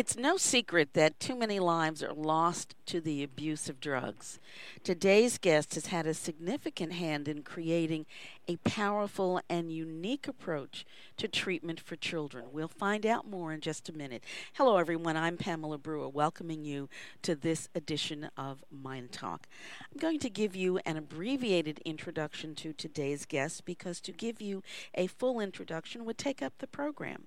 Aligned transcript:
It's 0.00 0.16
no 0.16 0.38
secret 0.38 0.94
that 0.94 1.20
too 1.20 1.36
many 1.36 1.60
lives 1.60 2.02
are 2.02 2.14
lost 2.14 2.74
to 2.86 3.02
the 3.02 3.22
abuse 3.22 3.68
of 3.68 3.80
drugs. 3.80 4.40
Today's 4.82 5.36
guest 5.36 5.74
has 5.74 5.88
had 5.88 6.06
a 6.06 6.14
significant 6.14 6.94
hand 6.94 7.28
in 7.28 7.42
creating 7.42 8.06
a 8.48 8.56
powerful 8.64 9.42
and 9.50 9.70
unique 9.70 10.26
approach 10.26 10.86
to 11.18 11.28
treatment 11.28 11.80
for 11.80 11.96
children. 11.96 12.46
We'll 12.50 12.66
find 12.66 13.04
out 13.04 13.28
more 13.28 13.52
in 13.52 13.60
just 13.60 13.90
a 13.90 13.92
minute. 13.92 14.24
Hello, 14.54 14.78
everyone. 14.78 15.18
I'm 15.18 15.36
Pamela 15.36 15.76
Brewer, 15.76 16.08
welcoming 16.08 16.64
you 16.64 16.88
to 17.20 17.34
this 17.34 17.68
edition 17.74 18.30
of 18.38 18.64
Mind 18.70 19.12
Talk. 19.12 19.48
I'm 19.92 19.98
going 19.98 20.20
to 20.20 20.30
give 20.30 20.56
you 20.56 20.78
an 20.86 20.96
abbreviated 20.96 21.78
introduction 21.84 22.54
to 22.54 22.72
today's 22.72 23.26
guest 23.26 23.66
because 23.66 24.00
to 24.00 24.12
give 24.12 24.40
you 24.40 24.62
a 24.94 25.08
full 25.08 25.40
introduction 25.40 26.06
would 26.06 26.16
take 26.16 26.40
up 26.40 26.54
the 26.56 26.66
program. 26.66 27.26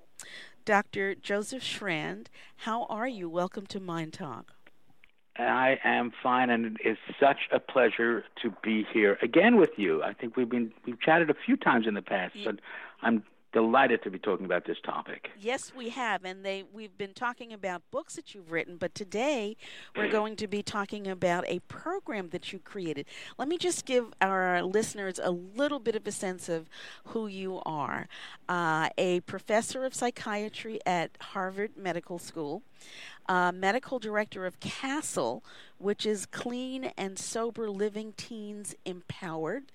Dr. 0.66 1.14
Joseph 1.16 1.62
Shrand, 1.62 2.30
how 2.58 2.86
are 2.86 3.08
you? 3.08 3.30
Welcome 3.30 3.66
to 3.68 3.80
Mind 3.80 4.14
Talk. 4.14 4.54
I 5.38 5.80
am 5.84 6.12
fine, 6.22 6.50
and 6.50 6.78
it 6.80 6.90
is 6.90 6.98
such 7.20 7.50
a 7.52 7.60
pleasure 7.60 8.24
to 8.42 8.54
be 8.64 8.86
here 8.94 9.18
again 9.22 9.58
with 9.58 9.72
you. 9.78 10.04
I 10.04 10.14
think 10.14 10.38
we've 10.38 10.50
been 10.50 10.72
we've 10.86 11.00
chatted 11.02 11.30
a 11.30 11.34
few 11.34 11.58
times 11.58 11.88
in 11.88 11.96
the 11.96 12.02
past, 12.02 12.36
but 12.46 12.60
I'm 13.02 13.24
delighted 13.54 14.04
to 14.04 14.10
be 14.10 14.20
talking 14.20 14.46
about 14.46 14.66
this 14.66 14.78
topic. 14.84 15.30
Yes, 15.40 15.72
we 15.76 15.90
have, 15.90 16.26
and 16.26 16.44
they 16.44 16.64
we've 16.74 16.98
been 16.98 17.14
talking 17.14 17.54
about 17.54 17.84
books 17.92 18.16
that 18.16 18.34
you've 18.34 18.52
written, 18.52 18.78
but 18.78 18.94
today 18.96 19.56
we're 19.96 20.12
going 20.12 20.36
to 20.38 20.48
be 20.48 20.62
talking 20.62 21.08
about 21.08 21.46
a 21.48 21.60
program 21.60 22.30
that 22.30 22.52
you 22.52 22.60
created. 22.60 23.06
Let 23.38 23.48
me 23.48 23.58
just 23.58 23.86
give 23.86 24.12
our 24.20 24.64
listeners 24.64 25.20
a 25.22 25.32
little 25.32 25.80
bit 25.80 25.96
of 25.96 26.06
a 26.08 26.12
sense 26.12 26.50
of 26.50 26.68
who 27.06 27.28
you 27.28 27.62
are. 27.66 28.08
Uh, 28.50 28.90
a 28.98 29.22
professor 29.22 29.86
of 29.86 29.94
psychiatry 29.94 30.80
at 30.86 31.12
Harvard 31.22 31.78
Medical 31.78 32.20
School. 32.20 32.64
Uh, 33.30 33.54
medical 33.54 34.00
director 34.00 34.46
of 34.46 34.60
CASTLE, 34.60 35.42
which 35.78 36.06
is 36.06 36.26
Clean 36.26 36.92
and 36.98 37.18
Sober 37.18 37.70
Living 37.70 38.14
Teens 38.18 38.76
Empowered. 38.84 39.72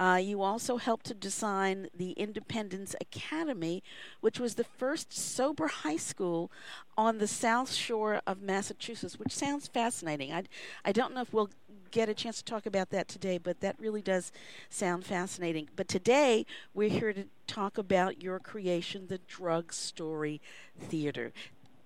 Uh, 0.00 0.16
you 0.16 0.40
also 0.40 0.78
helped 0.78 1.04
to 1.04 1.12
design 1.12 1.88
the 1.94 2.12
Independence 2.12 2.96
Academy, 3.02 3.82
which 4.22 4.40
was 4.40 4.54
the 4.54 4.64
first 4.64 5.12
sober 5.12 5.66
high 5.66 5.98
school 5.98 6.50
on 6.96 7.18
the 7.18 7.26
South 7.26 7.70
Shore 7.70 8.22
of 8.26 8.40
Massachusetts, 8.40 9.18
which 9.18 9.30
sounds 9.30 9.68
fascinating. 9.68 10.32
I, 10.32 10.44
I 10.86 10.92
don't 10.92 11.12
know 11.12 11.20
if 11.20 11.34
we'll 11.34 11.50
get 11.90 12.08
a 12.08 12.14
chance 12.14 12.38
to 12.38 12.44
talk 12.44 12.64
about 12.64 12.88
that 12.90 13.08
today, 13.08 13.36
but 13.36 13.60
that 13.60 13.76
really 13.78 14.00
does 14.00 14.32
sound 14.70 15.04
fascinating. 15.04 15.68
But 15.76 15.86
today, 15.86 16.46
we're 16.72 16.88
here 16.88 17.12
to 17.12 17.24
talk 17.46 17.76
about 17.76 18.22
your 18.22 18.38
creation, 18.38 19.08
the 19.08 19.18
Drug 19.18 19.70
Story 19.70 20.40
Theater. 20.78 21.30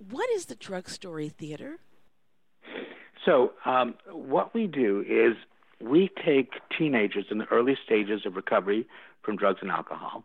What 0.08 0.30
is 0.30 0.44
the 0.46 0.54
Drug 0.54 0.88
Story 0.88 1.30
Theater? 1.30 1.78
So, 3.24 3.54
um, 3.64 3.94
what 4.12 4.54
we 4.54 4.68
do 4.68 5.04
is 5.08 5.34
we 5.84 6.10
take 6.24 6.54
teenagers 6.76 7.26
in 7.30 7.38
the 7.38 7.46
early 7.46 7.76
stages 7.84 8.24
of 8.24 8.36
recovery 8.36 8.86
from 9.22 9.36
drugs 9.36 9.58
and 9.60 9.70
alcohol. 9.70 10.24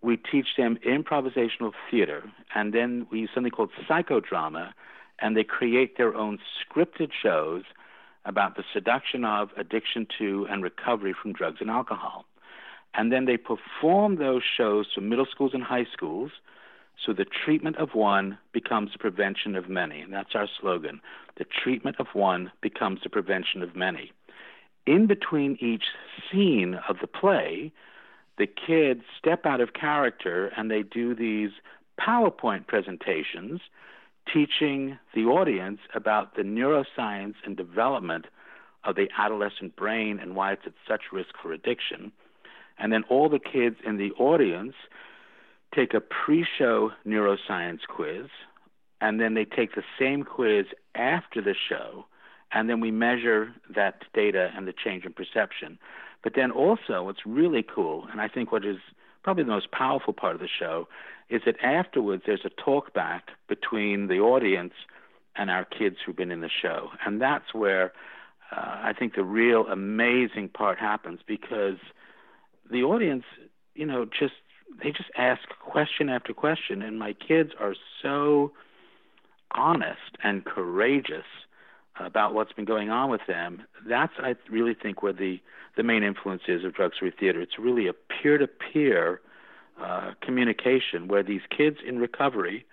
We 0.00 0.16
teach 0.16 0.56
them 0.56 0.78
improvisational 0.86 1.72
theater, 1.90 2.22
and 2.54 2.72
then 2.72 3.06
we 3.10 3.20
use 3.20 3.30
something 3.34 3.50
called 3.50 3.70
psychodrama, 3.88 4.72
and 5.18 5.36
they 5.36 5.44
create 5.44 5.98
their 5.98 6.14
own 6.14 6.38
scripted 6.58 7.10
shows 7.12 7.64
about 8.24 8.56
the 8.56 8.64
seduction 8.72 9.24
of, 9.24 9.50
addiction 9.56 10.06
to, 10.18 10.46
and 10.48 10.62
recovery 10.62 11.14
from 11.20 11.32
drugs 11.32 11.58
and 11.60 11.70
alcohol. 11.70 12.24
And 12.94 13.12
then 13.12 13.26
they 13.26 13.36
perform 13.36 14.16
those 14.16 14.42
shows 14.56 14.86
to 14.94 15.00
middle 15.00 15.26
schools 15.30 15.52
and 15.52 15.62
high 15.62 15.86
schools. 15.92 16.30
So 17.04 17.12
the 17.12 17.26
treatment 17.26 17.76
of 17.76 17.94
one 17.94 18.38
becomes 18.52 18.92
the 18.92 18.98
prevention 18.98 19.54
of 19.54 19.68
many. 19.68 20.00
And 20.00 20.12
that's 20.12 20.34
our 20.34 20.48
slogan. 20.60 21.00
The 21.36 21.44
treatment 21.44 21.96
of 21.98 22.06
one 22.12 22.50
becomes 22.60 23.00
the 23.02 23.10
prevention 23.10 23.62
of 23.62 23.76
many 23.76 24.12
in 24.88 25.06
between 25.06 25.58
each 25.60 25.84
scene 26.30 26.80
of 26.88 26.96
the 27.00 27.06
play, 27.06 27.70
the 28.38 28.46
kids 28.46 29.02
step 29.18 29.44
out 29.44 29.60
of 29.60 29.74
character 29.74 30.50
and 30.56 30.70
they 30.70 30.82
do 30.82 31.14
these 31.14 31.50
PowerPoint 32.00 32.66
presentations 32.66 33.60
teaching 34.32 34.98
the 35.14 35.24
audience 35.24 35.80
about 35.94 36.36
the 36.36 36.42
neuroscience 36.42 37.34
and 37.44 37.56
development 37.56 38.26
of 38.84 38.94
the 38.94 39.08
adolescent 39.18 39.76
brain 39.76 40.18
and 40.18 40.34
why 40.34 40.52
it's 40.52 40.62
at 40.64 40.72
such 40.86 41.12
risk 41.12 41.34
for 41.42 41.52
addiction. 41.52 42.10
And 42.78 42.90
then 42.90 43.04
all 43.10 43.28
the 43.28 43.38
kids 43.38 43.76
in 43.84 43.98
the 43.98 44.12
audience 44.12 44.74
take 45.74 45.92
a 45.92 46.00
pre 46.00 46.46
show 46.56 46.92
neuroscience 47.06 47.80
quiz, 47.86 48.26
and 49.02 49.20
then 49.20 49.34
they 49.34 49.44
take 49.44 49.74
the 49.74 49.82
same 49.98 50.22
quiz 50.22 50.66
after 50.94 51.42
the 51.42 51.54
show 51.68 52.06
and 52.52 52.68
then 52.68 52.80
we 52.80 52.90
measure 52.90 53.54
that 53.74 54.02
data 54.14 54.50
and 54.56 54.66
the 54.66 54.72
change 54.72 55.04
in 55.04 55.12
perception. 55.12 55.78
But 56.22 56.34
then 56.34 56.50
also, 56.50 57.04
what's 57.04 57.26
really 57.26 57.62
cool, 57.62 58.06
and 58.10 58.20
I 58.20 58.28
think 58.28 58.50
what 58.50 58.64
is 58.64 58.78
probably 59.22 59.44
the 59.44 59.50
most 59.50 59.70
powerful 59.70 60.12
part 60.12 60.34
of 60.34 60.40
the 60.40 60.48
show, 60.48 60.88
is 61.28 61.42
that 61.44 61.56
afterwards 61.62 62.22
there's 62.26 62.44
a 62.44 62.50
talk 62.50 62.94
back 62.94 63.30
between 63.48 64.08
the 64.08 64.18
audience 64.18 64.72
and 65.36 65.50
our 65.50 65.64
kids 65.64 65.96
who've 66.04 66.16
been 66.16 66.30
in 66.30 66.40
the 66.40 66.50
show. 66.50 66.88
And 67.04 67.20
that's 67.20 67.52
where 67.52 67.92
uh, 68.50 68.80
I 68.82 68.92
think 68.98 69.14
the 69.14 69.24
real 69.24 69.66
amazing 69.66 70.48
part 70.48 70.78
happens 70.78 71.20
because 71.26 71.76
the 72.70 72.82
audience, 72.82 73.24
you 73.74 73.86
know, 73.86 74.06
just 74.06 74.34
they 74.82 74.90
just 74.90 75.10
ask 75.16 75.40
question 75.60 76.08
after 76.08 76.32
question, 76.34 76.82
and 76.82 76.98
my 76.98 77.12
kids 77.12 77.52
are 77.58 77.74
so 78.02 78.52
honest 79.52 80.16
and 80.22 80.44
courageous 80.44 81.24
about 82.00 82.34
what's 82.34 82.52
been 82.52 82.64
going 82.64 82.90
on 82.90 83.10
with 83.10 83.22
them, 83.26 83.62
that's 83.86 84.12
I 84.18 84.36
really 84.50 84.74
think 84.74 85.02
where 85.02 85.12
the 85.12 85.40
the 85.76 85.82
main 85.82 86.02
influence 86.02 86.42
is 86.48 86.64
of 86.64 86.74
drug 86.74 86.94
story 86.94 87.12
theater. 87.18 87.40
It's 87.40 87.58
really 87.58 87.86
a 87.86 87.92
peer 87.92 88.38
to 88.38 88.46
peer 88.46 89.20
communication 90.20 91.08
where 91.08 91.22
these 91.22 91.42
kids 91.56 91.78
in 91.86 91.98
recovery 91.98 92.66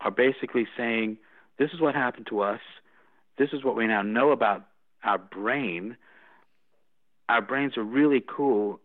are 0.00 0.10
basically 0.10 0.66
saying, 0.76 1.18
"This 1.58 1.72
is 1.72 1.80
what 1.80 1.94
happened 1.94 2.26
to 2.28 2.40
us. 2.40 2.60
This 3.36 3.50
is 3.52 3.62
what 3.62 3.76
we 3.76 3.86
now 3.86 4.02
know 4.02 4.30
about 4.30 4.66
our 5.04 5.18
brain. 5.18 5.96
Our 7.28 7.40
brains 7.40 7.76
are 7.76 7.84
really 7.84 8.20
cool. 8.26 8.80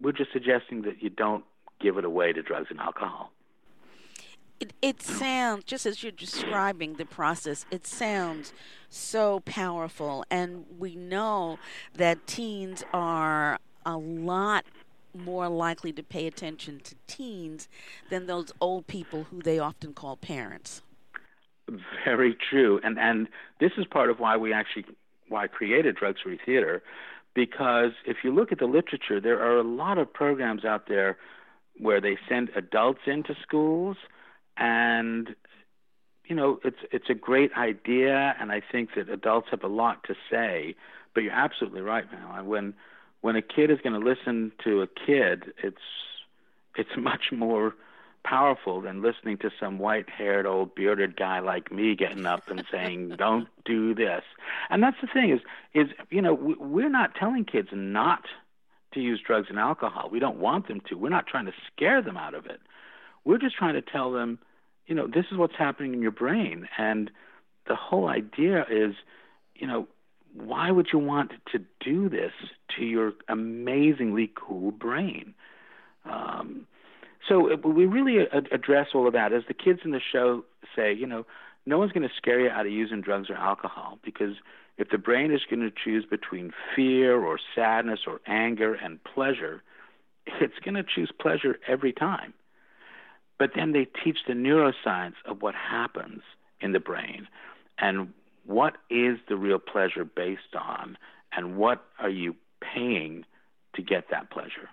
We're 0.00 0.12
just 0.12 0.32
suggesting 0.32 0.82
that 0.82 1.02
you 1.02 1.10
don't 1.10 1.44
give 1.80 1.98
it 1.98 2.04
away 2.04 2.32
to 2.32 2.42
drugs 2.42 2.68
and 2.70 2.80
alcohol." 2.80 3.32
It, 4.62 4.72
it 4.80 5.02
sounds, 5.02 5.64
just 5.64 5.86
as 5.86 6.04
you're 6.04 6.12
describing 6.12 6.94
the 6.94 7.04
process, 7.04 7.66
it 7.72 7.84
sounds 7.84 8.52
so 8.88 9.40
powerful. 9.40 10.24
And 10.30 10.66
we 10.78 10.94
know 10.94 11.58
that 11.96 12.28
teens 12.28 12.84
are 12.94 13.58
a 13.84 13.96
lot 13.96 14.64
more 15.18 15.48
likely 15.48 15.92
to 15.94 16.02
pay 16.04 16.28
attention 16.28 16.78
to 16.84 16.94
teens 17.08 17.68
than 18.08 18.26
those 18.26 18.52
old 18.60 18.86
people 18.86 19.24
who 19.24 19.42
they 19.42 19.58
often 19.58 19.94
call 19.94 20.16
parents. 20.16 20.82
Very 22.04 22.36
true. 22.48 22.78
And 22.84 23.00
and 23.00 23.26
this 23.58 23.72
is 23.76 23.84
part 23.86 24.10
of 24.10 24.20
why 24.20 24.36
we 24.36 24.52
actually 24.52 24.84
why 25.28 25.44
I 25.44 25.46
created 25.48 25.96
Drug 25.96 26.18
Story 26.18 26.38
Theater 26.46 26.84
because 27.34 27.90
if 28.06 28.18
you 28.22 28.32
look 28.32 28.52
at 28.52 28.60
the 28.60 28.66
literature, 28.66 29.20
there 29.20 29.40
are 29.40 29.58
a 29.58 29.64
lot 29.64 29.98
of 29.98 30.12
programs 30.12 30.64
out 30.64 30.86
there 30.86 31.18
where 31.78 32.00
they 32.00 32.16
send 32.28 32.50
adults 32.54 33.00
into 33.06 33.34
schools 33.42 33.96
and 34.62 35.34
you 36.24 36.36
know 36.36 36.60
it's 36.64 36.78
it's 36.92 37.10
a 37.10 37.14
great 37.14 37.52
idea, 37.54 38.34
and 38.40 38.52
I 38.52 38.62
think 38.70 38.90
that 38.94 39.10
adults 39.10 39.48
have 39.50 39.64
a 39.64 39.68
lot 39.68 40.04
to 40.04 40.14
say. 40.30 40.76
But 41.14 41.24
you're 41.24 41.32
absolutely 41.32 41.82
right, 41.82 42.04
man. 42.10 42.46
When 42.46 42.74
when 43.20 43.34
a 43.34 43.42
kid 43.42 43.70
is 43.70 43.80
going 43.82 44.00
to 44.00 44.08
listen 44.08 44.52
to 44.64 44.82
a 44.82 44.86
kid, 44.86 45.52
it's 45.62 45.82
it's 46.76 46.90
much 46.96 47.32
more 47.32 47.74
powerful 48.24 48.80
than 48.80 49.02
listening 49.02 49.36
to 49.36 49.50
some 49.58 49.80
white-haired 49.80 50.46
old 50.46 50.76
bearded 50.76 51.16
guy 51.16 51.40
like 51.40 51.72
me 51.72 51.96
getting 51.96 52.24
up 52.24 52.48
and 52.48 52.64
saying 52.70 53.08
don't 53.18 53.48
do 53.64 53.96
this 53.96 54.22
and 54.70 54.80
that's 54.80 54.96
the 55.00 55.08
thing 55.08 55.30
is 55.32 55.40
is 55.74 55.88
you 56.08 56.22
know 56.22 56.32
we're 56.32 56.88
not 56.88 57.16
telling 57.16 57.44
kids 57.44 57.70
not 57.72 58.22
to 58.94 59.00
use 59.00 59.20
drugs 59.26 59.48
and 59.50 59.58
alcohol 59.58 60.08
we 60.08 60.20
don't 60.20 60.38
want 60.38 60.68
them 60.68 60.80
to 60.88 60.94
we're 60.94 61.08
not 61.08 61.26
trying 61.26 61.46
to 61.46 61.52
scare 61.66 62.00
them 62.00 62.16
out 62.16 62.32
of 62.32 62.46
it 62.46 62.60
we're 63.24 63.38
just 63.38 63.56
trying 63.56 63.74
to 63.74 63.82
tell 63.82 64.12
them, 64.12 64.38
you 64.86 64.94
know, 64.94 65.06
this 65.06 65.26
is 65.30 65.38
what's 65.38 65.56
happening 65.56 65.94
in 65.94 66.02
your 66.02 66.10
brain. 66.10 66.68
And 66.78 67.10
the 67.66 67.76
whole 67.76 68.08
idea 68.08 68.64
is, 68.70 68.94
you 69.54 69.66
know, 69.66 69.86
why 70.34 70.70
would 70.70 70.88
you 70.92 70.98
want 70.98 71.32
to 71.52 71.60
do 71.80 72.08
this 72.08 72.32
to 72.76 72.84
your 72.84 73.12
amazingly 73.28 74.30
cool 74.34 74.70
brain? 74.70 75.34
Um, 76.04 76.66
so 77.28 77.56
we 77.56 77.86
really 77.86 78.26
address 78.50 78.88
all 78.94 79.06
of 79.06 79.12
that. 79.12 79.32
As 79.32 79.42
the 79.46 79.54
kids 79.54 79.80
in 79.84 79.92
the 79.92 80.00
show 80.00 80.44
say, 80.74 80.92
you 80.92 81.06
know, 81.06 81.24
no 81.66 81.78
one's 81.78 81.92
going 81.92 82.08
to 82.08 82.14
scare 82.16 82.40
you 82.40 82.50
out 82.50 82.66
of 82.66 82.72
using 82.72 83.00
drugs 83.00 83.30
or 83.30 83.36
alcohol 83.36 83.98
because 84.04 84.34
if 84.78 84.90
the 84.90 84.98
brain 84.98 85.32
is 85.32 85.42
going 85.48 85.60
to 85.60 85.70
choose 85.70 86.04
between 86.04 86.52
fear 86.74 87.20
or 87.20 87.38
sadness 87.54 88.00
or 88.06 88.20
anger 88.26 88.74
and 88.74 89.02
pleasure, 89.04 89.62
it's 90.40 90.58
going 90.64 90.74
to 90.74 90.82
choose 90.82 91.12
pleasure 91.20 91.58
every 91.68 91.92
time. 91.92 92.34
But 93.42 93.54
then 93.56 93.72
they 93.72 93.88
teach 94.04 94.18
the 94.28 94.34
neuroscience 94.34 95.16
of 95.26 95.42
what 95.42 95.56
happens 95.56 96.22
in 96.60 96.70
the 96.70 96.78
brain, 96.78 97.26
and 97.76 98.12
what 98.46 98.76
is 98.88 99.18
the 99.28 99.34
real 99.34 99.58
pleasure 99.58 100.04
based 100.04 100.54
on, 100.54 100.96
and 101.32 101.56
what 101.56 101.84
are 101.98 102.08
you 102.08 102.36
paying 102.60 103.24
to 103.74 103.82
get 103.82 104.10
that 104.12 104.30
pleasure? 104.30 104.70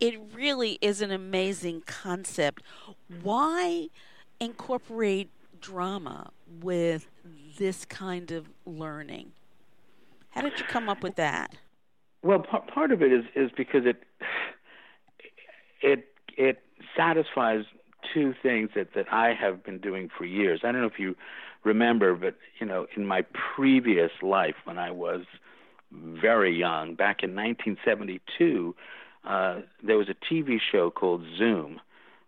It 0.00 0.18
really 0.32 0.78
is 0.80 1.02
an 1.02 1.10
amazing 1.10 1.82
concept. 1.84 2.62
Why 3.22 3.88
incorporate 4.40 5.28
drama 5.60 6.30
with 6.62 7.10
this 7.58 7.84
kind 7.84 8.30
of 8.30 8.48
learning? 8.64 9.32
How 10.30 10.40
did 10.40 10.58
you 10.58 10.64
come 10.64 10.88
up 10.88 11.02
with 11.02 11.16
that? 11.16 11.56
Well, 12.22 12.38
part 12.38 12.68
part 12.68 12.90
of 12.90 13.02
it 13.02 13.12
is 13.12 13.26
is 13.36 13.50
because 13.54 13.84
it 13.84 14.02
it 15.82 16.08
it 16.38 16.63
satisfies 16.96 17.64
two 18.12 18.34
things 18.42 18.70
that 18.74 18.88
that 18.94 19.06
I 19.12 19.32
have 19.34 19.64
been 19.64 19.78
doing 19.78 20.08
for 20.16 20.24
years. 20.24 20.60
I 20.62 20.72
don't 20.72 20.80
know 20.80 20.86
if 20.86 20.98
you 20.98 21.14
remember, 21.64 22.14
but 22.14 22.36
you 22.60 22.66
know, 22.66 22.86
in 22.96 23.06
my 23.06 23.24
previous 23.56 24.10
life 24.22 24.56
when 24.64 24.78
I 24.78 24.90
was 24.90 25.22
very 25.92 26.56
young, 26.56 26.94
back 26.94 27.22
in 27.22 27.34
1972, 27.34 28.74
uh, 29.24 29.60
there 29.82 29.96
was 29.96 30.08
a 30.08 30.34
TV 30.34 30.58
show 30.72 30.90
called 30.90 31.22
Zoom, 31.38 31.80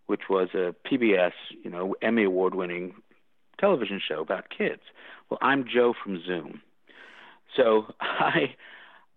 which 0.06 0.22
was 0.30 0.48
a 0.54 0.74
PBS, 0.88 1.32
you 1.62 1.70
know, 1.70 1.94
Emmy 2.00 2.24
award-winning 2.24 2.94
television 3.58 4.00
show 4.06 4.20
about 4.20 4.48
kids. 4.56 4.82
Well, 5.28 5.38
I'm 5.42 5.64
Joe 5.72 5.94
from 6.02 6.22
Zoom, 6.24 6.62
so 7.56 7.92
I 8.00 8.54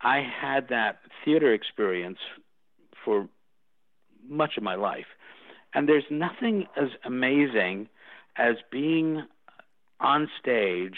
I 0.01 0.21
had 0.21 0.69
that 0.69 0.99
theater 1.23 1.53
experience 1.53 2.19
for 3.03 3.27
much 4.27 4.57
of 4.57 4.63
my 4.63 4.75
life, 4.75 5.05
and 5.73 5.87
there's 5.87 6.05
nothing 6.09 6.65
as 6.75 6.89
amazing 7.05 7.87
as 8.35 8.55
being 8.71 9.23
on 9.99 10.29
stage 10.39 10.97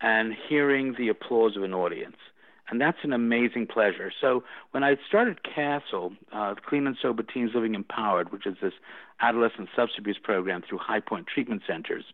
and 0.00 0.34
hearing 0.48 0.94
the 0.98 1.08
applause 1.08 1.56
of 1.56 1.62
an 1.62 1.74
audience. 1.74 2.16
And 2.68 2.80
that's 2.80 2.98
an 3.02 3.12
amazing 3.12 3.66
pleasure. 3.66 4.10
So 4.18 4.44
when 4.70 4.82
I 4.82 4.96
started 5.06 5.40
CASTLE, 5.42 6.12
uh, 6.32 6.54
Clean 6.66 6.86
and 6.86 6.96
Sober 7.00 7.22
Teens 7.22 7.50
Living 7.54 7.74
Empowered, 7.74 8.32
which 8.32 8.46
is 8.46 8.56
this 8.62 8.72
adolescent 9.20 9.68
substance 9.76 9.98
abuse 9.98 10.18
program 10.22 10.62
through 10.66 10.78
High 10.78 11.00
Point 11.00 11.26
Treatment 11.26 11.62
Centers, 11.66 12.04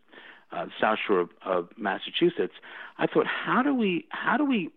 uh, 0.51 0.65
South 0.79 0.99
Shore 1.05 1.21
of, 1.21 1.29
of 1.45 1.69
Massachusetts, 1.77 2.53
I 2.97 3.07
thought, 3.07 3.25
how 3.27 3.63
do 3.63 3.73
we 3.73 4.05
how 4.09 4.35
do 4.37 4.43
we 4.43 4.69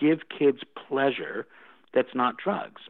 give 0.00 0.20
kids 0.28 0.58
pleasure 0.88 1.46
that's 1.92 2.14
not 2.14 2.36
drugs? 2.36 2.82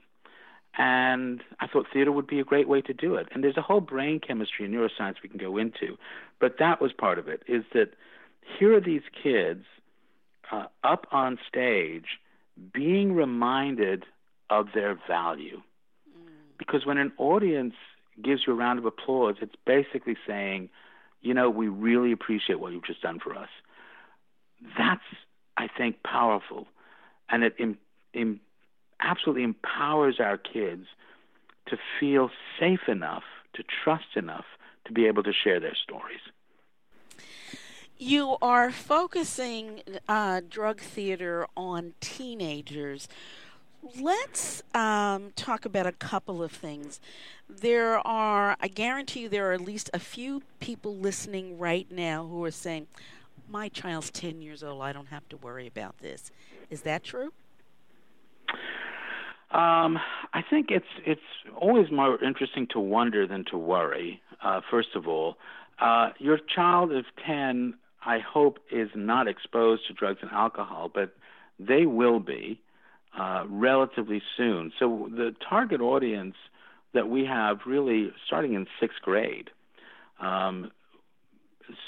And 0.77 1.43
I 1.61 1.67
thought 1.67 1.87
theater 1.93 2.13
would 2.13 2.27
be 2.27 2.39
a 2.39 2.45
great 2.45 2.69
way 2.69 2.81
to 2.83 2.93
do 2.93 3.17
it. 3.17 3.27
And 3.33 3.43
there's 3.43 3.57
a 3.57 3.63
whole 3.63 3.81
brain 3.81 4.21
chemistry 4.21 4.65
and 4.65 4.75
neuroscience 4.75 5.17
we 5.23 5.29
can 5.29 5.39
go 5.39 5.57
into, 5.57 5.97
but 6.41 6.57
that 6.59 6.81
was 6.81 6.93
part 6.93 7.19
of 7.19 7.27
it. 7.27 7.43
Is 7.49 7.65
that 7.75 7.95
here 8.59 8.77
are 8.77 8.81
these 8.81 9.03
kids 9.23 9.65
uh, 10.53 10.67
up 10.85 11.07
on 11.11 11.39
stage 11.49 12.19
being 12.73 13.15
reminded 13.15 14.05
of 14.51 14.69
their 14.75 14.99
value. 15.07 15.61
Because 16.59 16.85
when 16.85 16.99
an 16.99 17.13
audience 17.19 17.75
gives 18.23 18.43
you 18.47 18.53
a 18.53 18.57
round 18.57 18.79
of 18.79 18.85
applause, 18.85 19.37
it's 19.41 19.55
basically 19.65 20.17
saying, 20.27 20.71
you 21.21 21.35
know, 21.35 21.51
we 21.51 21.69
really 21.69 22.13
appreciate 22.13 22.59
what 22.61 22.73
you've 22.73 22.85
just 22.85 23.03
done 23.03 23.21
for 23.21 23.35
us. 23.35 23.49
That's, 24.77 25.03
I 25.57 25.69
think, 25.69 26.03
powerful. 26.03 26.67
And 27.29 27.45
it 27.45 27.55
Im- 27.59 27.79
Im- 28.13 28.41
absolutely 29.01 29.45
empowers 29.45 30.21
our 30.21 30.37
kids 30.37 30.87
to 31.67 31.77
feel 32.01 32.31
safe 32.59 32.89
enough, 32.89 33.25
to 33.55 33.63
trust 33.85 34.17
enough 34.17 34.45
to 34.87 34.93
be 34.93 35.07
able 35.07 35.23
to 35.23 35.33
share 35.33 35.61
their 35.61 35.75
stories. 35.75 36.21
You 37.99 38.37
are 38.41 38.71
focusing 38.71 39.83
uh, 40.09 40.41
drug 40.49 40.81
theater 40.81 41.47
on 41.57 41.95
teenagers. 42.01 43.09
Let's 44.01 44.63
um, 44.75 45.33
talk 45.35 45.65
about 45.65 45.87
a 45.87 45.93
couple 45.93 46.43
of 46.43 46.53
things. 46.53 47.01
There 47.49 47.99
are, 48.07 48.57
I 48.61 48.69
guarantee 48.69 49.23
you, 49.23 49.29
there 49.29 49.51
are 49.51 49.53
at 49.53 49.61
least 49.61 49.91
a 49.93 49.99
few 49.99 50.43
people 50.61 50.97
listening 50.97 51.59
right 51.59 51.91
now 51.91 52.25
who 52.27 52.45
are 52.45 52.53
saying, 52.53 52.87
My 53.49 53.69
child's 53.69 54.11
10 54.11 54.43
years 54.43 54.63
old, 54.63 54.81
I 54.83 54.93
don't 54.93 55.07
have 55.07 55.29
to 55.31 55.37
worry 55.37 55.67
about 55.67 55.99
this. 55.99 56.31
Is 56.71 56.83
that 56.83 57.03
true? 57.03 57.33
Um, 59.51 59.99
I 60.35 60.43
think 60.49 60.67
it's 60.71 60.85
it's 61.07 61.21
always 61.59 61.91
more 61.91 62.23
interesting 62.23 62.67
to 62.73 62.81
wonder 62.81 63.27
than 63.27 63.45
to 63.51 63.57
worry. 63.57 64.21
Uh, 64.43 64.61
first 64.71 64.91
of 64.95 65.09
all, 65.09 65.37
uh, 65.81 66.11
your 66.19 66.39
child 66.55 66.93
of 66.93 67.05
ten, 67.27 67.75
I 68.05 68.19
hope, 68.19 68.59
is 68.71 68.91
not 68.95 69.27
exposed 69.27 69.87
to 69.89 69.95
drugs 69.95 70.19
and 70.21 70.31
alcohol, 70.31 70.91
but 70.93 71.17
they 71.59 71.87
will 71.87 72.21
be 72.21 72.61
uh, 73.19 73.45
relatively 73.49 74.21
soon. 74.37 74.71
So 74.79 75.09
the 75.11 75.35
target 75.49 75.81
audience 75.81 76.37
that 76.93 77.09
we 77.09 77.25
have 77.25 77.61
really 77.67 78.13
starting 78.27 78.53
in 78.53 78.67
sixth 78.79 79.01
grade. 79.01 79.51
Um, 80.21 80.71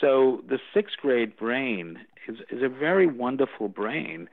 so 0.01 0.43
the 0.49 0.59
sixth 0.75 0.97
grade 1.01 1.37
brain 1.37 1.99
is, 2.29 2.37
is 2.51 2.63
a 2.63 2.69
very 2.69 3.07
wonderful 3.07 3.69
brain 3.69 4.29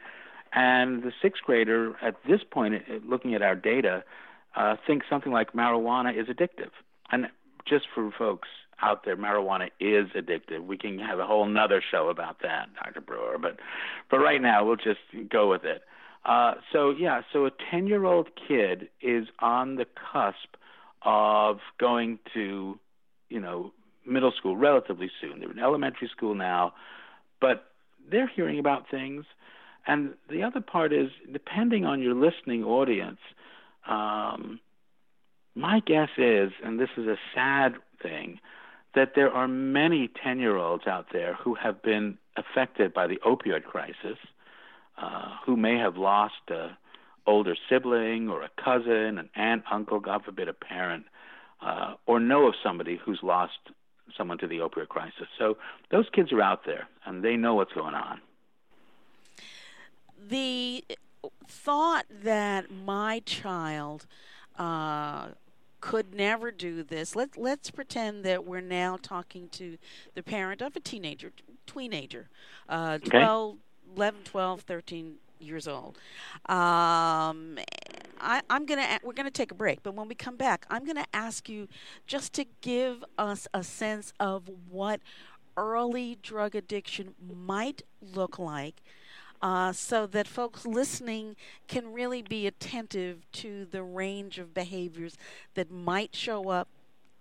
and 0.57 1.03
the 1.03 1.11
sixth 1.21 1.43
grader, 1.43 1.95
at 2.01 2.15
this 2.27 2.41
point, 2.49 2.73
looking 3.07 3.35
at 3.35 3.43
our 3.43 3.55
data, 3.55 4.03
uh, 4.55 4.75
thinks 4.87 5.05
something 5.07 5.31
like 5.31 5.53
marijuana 5.53 6.19
is 6.19 6.29
addictive. 6.29 6.71
And 7.11 7.27
just 7.69 7.85
for 7.93 8.09
folks 8.17 8.47
out 8.81 9.05
there, 9.05 9.15
marijuana 9.15 9.67
is 9.79 10.07
addictive. 10.15 10.65
We 10.65 10.75
can 10.75 10.97
have 10.97 11.19
a 11.19 11.27
whole 11.27 11.45
nother 11.45 11.79
show 11.91 12.09
about 12.09 12.41
that, 12.41 12.69
Dr. 12.83 13.01
Brewer. 13.01 13.37
But, 13.39 13.59
but 14.09 14.17
right 14.17 14.41
now, 14.41 14.65
we'll 14.65 14.77
just 14.77 15.29
go 15.29 15.47
with 15.47 15.63
it. 15.63 15.83
Uh, 16.25 16.55
so 16.73 16.89
yeah, 16.89 17.21
so 17.31 17.45
a 17.45 17.51
10-year-old 17.51 18.29
kid 18.47 18.89
is 18.99 19.27
on 19.37 19.75
the 19.75 19.85
cusp 20.11 20.55
of 21.03 21.59
going 21.79 22.17
to, 22.33 22.79
you 23.29 23.39
know, 23.39 23.73
middle 24.07 24.33
school 24.35 24.57
relatively 24.57 25.11
soon. 25.21 25.39
They're 25.39 25.51
in 25.51 25.59
elementary 25.59 26.07
school 26.07 26.33
now, 26.33 26.73
but 27.39 27.65
they're 28.09 28.31
hearing 28.35 28.57
about 28.57 28.89
things 28.89 29.23
and 29.87 30.13
the 30.29 30.43
other 30.43 30.59
part 30.59 30.91
is, 30.91 31.09
depending 31.31 31.85
on 31.85 32.01
your 32.01 32.13
listening 32.13 32.63
audience, 32.63 33.19
um, 33.87 34.59
my 35.55 35.79
guess 35.79 36.09
is, 36.17 36.51
and 36.63 36.77
this 36.79 36.89
is 36.97 37.07
a 37.07 37.15
sad 37.33 37.75
thing, 38.03 38.39
that 38.95 39.13
there 39.15 39.31
are 39.31 39.47
many 39.47 40.09
10 40.21 40.39
year 40.39 40.57
olds 40.57 40.87
out 40.87 41.07
there 41.13 41.35
who 41.35 41.55
have 41.55 41.81
been 41.81 42.17
affected 42.35 42.93
by 42.93 43.07
the 43.07 43.17
opioid 43.25 43.63
crisis, 43.63 44.17
uh, 45.01 45.37
who 45.45 45.55
may 45.55 45.77
have 45.77 45.95
lost 45.95 46.33
a 46.49 46.77
older 47.25 47.55
sibling 47.69 48.29
or 48.29 48.41
a 48.41 48.49
cousin, 48.63 49.17
an 49.17 49.29
aunt, 49.35 49.63
uncle, 49.71 49.99
God 49.99 50.23
forbid, 50.23 50.47
a 50.47 50.53
parent, 50.53 51.05
uh, 51.61 51.95
or 52.05 52.19
know 52.19 52.47
of 52.47 52.55
somebody 52.63 52.99
who's 53.03 53.19
lost 53.21 53.57
someone 54.17 54.37
to 54.37 54.47
the 54.47 54.57
opioid 54.57 54.87
crisis. 54.87 55.27
So 55.37 55.57
those 55.91 56.05
kids 56.13 56.31
are 56.31 56.41
out 56.41 56.61
there 56.65 56.87
and 57.05 57.23
they 57.23 57.35
know 57.35 57.55
what's 57.55 57.73
going 57.73 57.95
on 57.95 58.21
the 60.27 60.83
thought 61.47 62.05
that 62.09 62.71
my 62.71 63.21
child 63.25 64.05
uh, 64.57 65.29
could 65.81 66.13
never 66.13 66.51
do 66.51 66.83
this. 66.83 67.15
Let 67.15 67.37
let's 67.37 67.71
pretend 67.71 68.23
that 68.25 68.45
we're 68.45 68.61
now 68.61 68.97
talking 69.01 69.49
to 69.49 69.77
the 70.15 70.23
parent 70.23 70.61
of 70.61 70.75
a 70.75 70.79
teenager, 70.79 71.31
teenager, 71.65 72.29
uh, 72.67 72.97
12, 72.99 73.57
11, 73.95 74.21
12, 74.23 74.61
13 74.61 75.15
years 75.39 75.67
old. 75.67 75.97
Um, 76.47 77.59
I, 78.19 78.41
am 78.49 78.65
gonna 78.65 78.99
we're 79.03 79.13
gonna 79.13 79.31
take 79.31 79.51
a 79.51 79.55
break, 79.55 79.83
but 79.83 79.93
when 79.93 80.07
we 80.07 80.15
come 80.15 80.35
back, 80.35 80.65
I'm 80.69 80.85
gonna 80.85 81.05
ask 81.13 81.47
you 81.47 81.67
just 82.05 82.33
to 82.33 82.45
give 82.61 83.03
us 83.17 83.47
a 83.53 83.63
sense 83.63 84.13
of 84.19 84.49
what 84.69 85.01
early 85.55 86.17
drug 86.21 86.55
addiction 86.55 87.15
might 87.19 87.81
look 88.01 88.37
like 88.37 88.81
uh, 89.41 89.71
so 89.71 90.07
that 90.07 90.27
folks 90.27 90.65
listening 90.65 91.35
can 91.67 91.93
really 91.93 92.21
be 92.21 92.47
attentive 92.47 93.29
to 93.31 93.65
the 93.65 93.83
range 93.83 94.39
of 94.39 94.53
behaviors 94.53 95.17
that 95.53 95.71
might 95.71 96.15
show 96.15 96.49
up. 96.49 96.67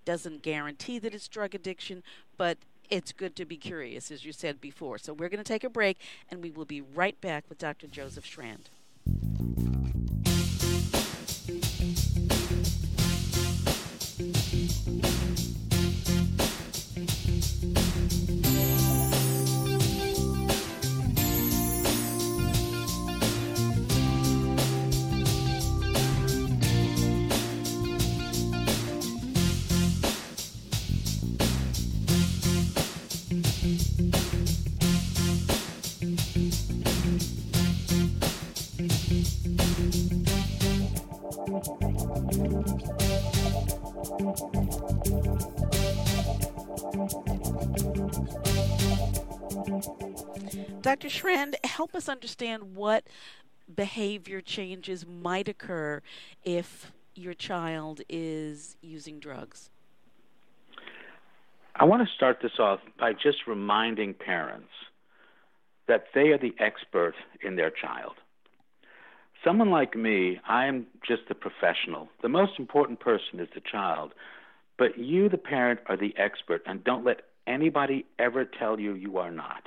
Doesn't 0.04 0.42
guarantee 0.42 0.99
that 1.00 1.14
it's 1.14 1.28
drug 1.28 1.54
addiction, 1.54 2.02
but 2.37 2.58
it's 2.88 3.12
good 3.12 3.35
to 3.37 3.44
be 3.44 3.56
curious, 3.56 4.11
as 4.11 4.25
you 4.25 4.32
said 4.32 4.61
before. 4.61 4.99
So 4.99 5.12
we're 5.12 5.28
going 5.28 5.42
to 5.42 5.44
take 5.44 5.64
a 5.64 5.70
break, 5.70 5.99
and 6.30 6.42
we 6.42 6.50
will 6.50 6.64
be 6.64 6.80
right 6.80 7.20
back 7.20 7.44
with 7.49 7.58
Dr. 7.58 7.87
Joseph 7.87 8.25
Shrand. 8.25 8.70
Dr. 50.87 51.11
Shrand, 51.11 51.57
help 51.64 51.97
us 51.97 52.09
understand 52.09 52.76
what 52.76 53.09
behavior 53.75 54.40
changes 54.40 55.05
might 55.05 55.49
occur 55.49 56.00
if 56.45 56.93
your 57.16 57.35
child 57.35 58.02
is 58.09 58.76
using 58.83 59.19
drugs. 59.19 59.69
I 61.75 61.87
want 61.87 62.07
to 62.07 62.14
start 62.14 62.38
this 62.40 62.61
off 62.61 62.78
by 63.00 63.14
just 63.14 63.49
reminding 63.49 64.14
parents 64.14 64.71
that 65.88 66.05
they 66.14 66.28
are 66.28 66.38
the 66.38 66.55
expert 66.61 67.14
in 67.43 67.57
their 67.57 67.71
child. 67.71 68.14
Someone 69.45 69.71
like 69.71 69.97
me, 69.97 70.38
I 70.49 70.66
am 70.66 70.87
just 71.05 71.23
the 71.26 71.35
professional. 71.35 72.11
The 72.23 72.28
most 72.28 72.61
important 72.61 73.00
person 73.00 73.40
is 73.40 73.49
the 73.57 73.61
child, 73.61 74.14
but 74.78 74.97
you, 74.97 75.28
the 75.28 75.37
parent, 75.37 75.81
are 75.87 75.97
the 75.97 76.14
expert, 76.16 76.62
and 76.64 76.85
don't 76.85 77.05
let 77.05 77.23
anybody 77.49 78.07
ever 78.21 78.45
tell 78.45 78.78
you 78.78 78.95
you 78.95 79.19
are 79.19 79.33
not. 79.33 79.64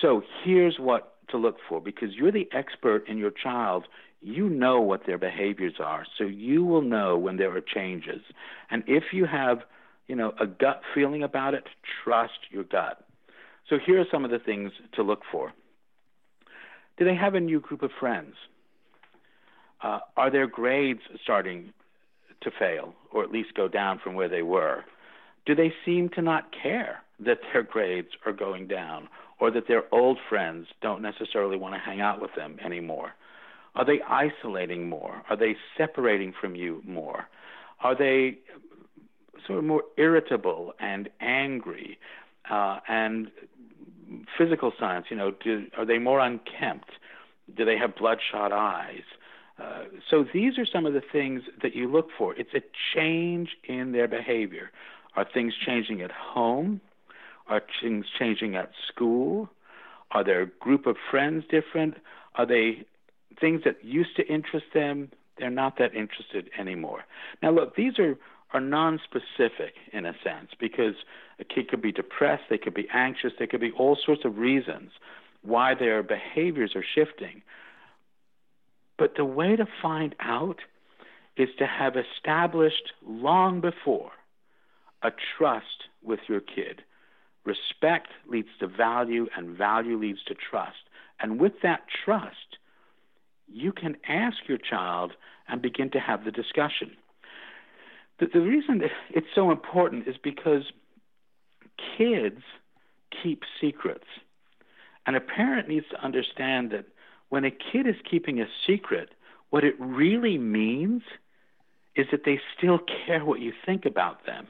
So 0.00 0.22
here's 0.44 0.78
what 0.78 1.14
to 1.30 1.36
look 1.36 1.56
for 1.68 1.80
because 1.80 2.14
you're 2.14 2.32
the 2.32 2.48
expert 2.52 3.08
in 3.08 3.18
your 3.18 3.30
child. 3.30 3.86
You 4.22 4.48
know 4.48 4.80
what 4.80 5.06
their 5.06 5.18
behaviors 5.18 5.74
are, 5.80 6.04
so 6.18 6.24
you 6.24 6.64
will 6.64 6.82
know 6.82 7.16
when 7.16 7.38
there 7.38 7.56
are 7.56 7.62
changes. 7.62 8.20
And 8.70 8.84
if 8.86 9.04
you 9.12 9.24
have, 9.24 9.60
you 10.08 10.14
know, 10.14 10.34
a 10.38 10.46
gut 10.46 10.82
feeling 10.94 11.22
about 11.22 11.54
it, 11.54 11.64
trust 12.04 12.38
your 12.50 12.64
gut. 12.64 13.04
So 13.68 13.78
here 13.84 14.00
are 14.00 14.06
some 14.10 14.24
of 14.24 14.30
the 14.30 14.38
things 14.38 14.72
to 14.94 15.02
look 15.02 15.22
for. 15.30 15.52
Do 16.98 17.04
they 17.06 17.14
have 17.14 17.34
a 17.34 17.40
new 17.40 17.60
group 17.60 17.82
of 17.82 17.90
friends? 17.98 18.34
Uh, 19.82 20.00
are 20.16 20.30
their 20.30 20.46
grades 20.46 21.00
starting 21.22 21.72
to 22.42 22.50
fail 22.58 22.94
or 23.10 23.24
at 23.24 23.30
least 23.30 23.54
go 23.54 23.68
down 23.68 23.98
from 24.02 24.14
where 24.14 24.28
they 24.28 24.42
were? 24.42 24.84
Do 25.46 25.54
they 25.54 25.72
seem 25.86 26.10
to 26.10 26.20
not 26.22 26.50
care 26.62 27.00
that 27.24 27.38
their 27.52 27.62
grades 27.62 28.08
are 28.26 28.32
going 28.32 28.66
down 28.66 29.08
or 29.38 29.50
that 29.50 29.68
their 29.68 29.84
old 29.92 30.18
friends 30.28 30.66
don't 30.82 31.02
necessarily 31.02 31.56
want 31.56 31.74
to 31.74 31.80
hang 31.80 32.00
out 32.00 32.20
with 32.20 32.34
them 32.34 32.58
anymore? 32.64 33.12
Are 33.74 33.84
they 33.84 34.00
isolating 34.02 34.88
more? 34.88 35.22
Are 35.28 35.36
they 35.36 35.56
separating 35.76 36.32
from 36.38 36.54
you 36.54 36.82
more? 36.84 37.28
Are 37.80 37.96
they 37.96 38.38
sort 39.46 39.58
of 39.58 39.64
more 39.64 39.84
irritable 39.96 40.74
and 40.80 41.08
angry 41.20 41.98
uh, 42.50 42.80
and 42.88 43.30
physical 44.36 44.72
signs? 44.78 45.06
You 45.08 45.16
know, 45.16 45.32
do, 45.42 45.66
are 45.76 45.86
they 45.86 45.98
more 45.98 46.20
unkempt? 46.20 46.90
Do 47.56 47.64
they 47.64 47.78
have 47.78 47.96
bloodshot 47.96 48.52
eyes? 48.52 49.02
Uh, 49.58 49.84
so 50.10 50.24
these 50.32 50.58
are 50.58 50.66
some 50.66 50.86
of 50.86 50.92
the 50.92 51.02
things 51.12 51.42
that 51.62 51.74
you 51.74 51.90
look 51.90 52.08
for. 52.16 52.34
It's 52.34 52.54
a 52.54 52.62
change 52.94 53.50
in 53.64 53.92
their 53.92 54.08
behavior. 54.08 54.70
Are 55.16 55.26
things 55.32 55.54
changing 55.66 56.02
at 56.02 56.10
home? 56.10 56.80
Are 57.50 57.60
things 57.82 58.06
changing 58.18 58.54
at 58.56 58.70
school? 58.88 59.50
Are 60.12 60.24
their 60.24 60.46
group 60.46 60.86
of 60.86 60.96
friends 61.10 61.44
different? 61.50 61.94
Are 62.36 62.46
they 62.46 62.84
things 63.40 63.62
that 63.64 63.84
used 63.84 64.16
to 64.16 64.26
interest 64.26 64.66
them? 64.72 65.10
They're 65.38 65.50
not 65.50 65.76
that 65.78 65.94
interested 65.94 66.48
anymore. 66.58 67.04
Now, 67.42 67.50
look, 67.50 67.76
these 67.76 67.98
are 67.98 68.16
are 68.52 68.60
non-specific 68.60 69.74
in 69.92 70.06
a 70.06 70.12
sense 70.24 70.50
because 70.58 70.94
a 71.38 71.44
kid 71.44 71.68
could 71.68 71.80
be 71.80 71.92
depressed, 71.92 72.42
they 72.50 72.58
could 72.58 72.74
be 72.74 72.88
anxious, 72.92 73.32
there 73.38 73.46
could 73.46 73.60
be 73.60 73.70
all 73.72 73.96
sorts 74.04 74.24
of 74.24 74.38
reasons 74.38 74.90
why 75.42 75.74
their 75.74 76.02
behaviors 76.02 76.72
are 76.74 76.84
shifting. 76.94 77.42
But 78.98 79.14
the 79.16 79.24
way 79.24 79.56
to 79.56 79.66
find 79.80 80.14
out 80.20 80.58
is 81.36 81.48
to 81.58 81.66
have 81.66 81.94
established 81.96 82.92
long 83.06 83.60
before 83.60 84.10
a 85.02 85.12
trust 85.38 85.84
with 86.02 86.20
your 86.28 86.40
kid. 86.40 86.82
Respect 87.44 88.08
leads 88.28 88.48
to 88.60 88.66
value, 88.66 89.26
and 89.36 89.56
value 89.56 89.98
leads 89.98 90.22
to 90.24 90.34
trust. 90.34 90.88
And 91.20 91.40
with 91.40 91.54
that 91.62 91.84
trust, 92.04 92.58
you 93.48 93.72
can 93.72 93.96
ask 94.08 94.36
your 94.46 94.58
child 94.58 95.12
and 95.48 95.60
begin 95.60 95.90
to 95.90 96.00
have 96.00 96.24
the 96.24 96.30
discussion. 96.30 96.96
The, 98.18 98.26
the 98.26 98.40
reason 98.40 98.82
it's 99.10 99.26
so 99.34 99.50
important 99.50 100.06
is 100.06 100.16
because 100.22 100.64
kids 101.96 102.42
keep 103.22 103.42
secrets. 103.60 104.04
And 105.06 105.16
a 105.16 105.20
parent 105.20 105.68
needs 105.68 105.86
to 105.90 106.04
understand 106.04 106.70
that 106.70 106.84
when 107.30 107.44
a 107.44 107.50
kid 107.50 107.86
is 107.86 107.96
keeping 108.08 108.40
a 108.40 108.46
secret, 108.66 109.10
what 109.48 109.64
it 109.64 109.74
really 109.78 110.38
means 110.38 111.02
is 111.96 112.06
that 112.12 112.24
they 112.24 112.40
still 112.56 112.78
care 113.06 113.24
what 113.24 113.40
you 113.40 113.52
think 113.66 113.84
about 113.84 114.26
them 114.26 114.46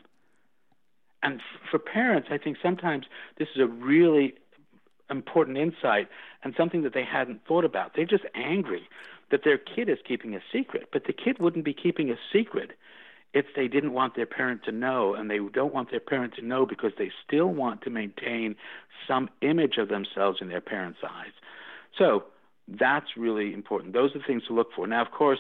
and 1.23 1.41
for 1.71 1.79
parents, 1.79 2.29
I 2.31 2.39
think 2.39 2.57
sometimes 2.63 3.07
this 3.39 3.49
is 3.55 3.61
a 3.61 3.67
really 3.67 4.35
important 5.11 5.59
insight 5.59 6.09
and 6.43 6.55
something 6.57 6.83
that 6.83 6.95
they 6.95 7.05
hadn't 7.05 7.45
thought 7.47 7.65
about. 7.65 7.93
They're 7.95 8.07
just 8.07 8.25
angry 8.35 8.89
that 9.31 9.45
their 9.45 9.59
kid 9.59 9.89
is 9.89 9.99
keeping 10.07 10.35
a 10.35 10.41
secret, 10.53 10.89
but 10.93 11.05
the 11.07 11.13
kid 11.13 11.39
wouldn't 11.39 11.65
be 11.65 11.75
keeping 11.75 12.11
a 12.11 12.17
secret 12.33 12.73
if 13.33 13.47
they 13.55 13.69
didn't 13.69 13.93
want 13.93 14.17
their 14.17 14.27
parent 14.27 14.65
to 14.65 14.73
know, 14.73 15.15
and 15.15 15.31
they 15.31 15.39
don't 15.53 15.73
want 15.73 15.91
their 15.91 16.01
parent 16.01 16.35
to 16.35 16.45
know 16.45 16.67
because 16.67 16.93
they 16.99 17.13
still 17.25 17.47
want 17.47 17.83
to 17.83 17.91
maintain 17.91 18.57
some 19.07 19.29
image 19.41 19.77
of 19.79 19.89
themselves 19.89 20.39
in 20.41 20.49
their 20.49 20.61
parents' 20.61 20.99
eyes. 21.09 21.33
So 21.97 22.25
that's 22.67 23.17
really 23.17 23.55
important. 23.55 23.93
Those 23.93 24.15
are 24.15 24.19
the 24.19 24.25
things 24.25 24.45
to 24.49 24.55
look 24.55 24.73
for. 24.75 24.87
Now, 24.87 25.03
of 25.03 25.13
course, 25.13 25.39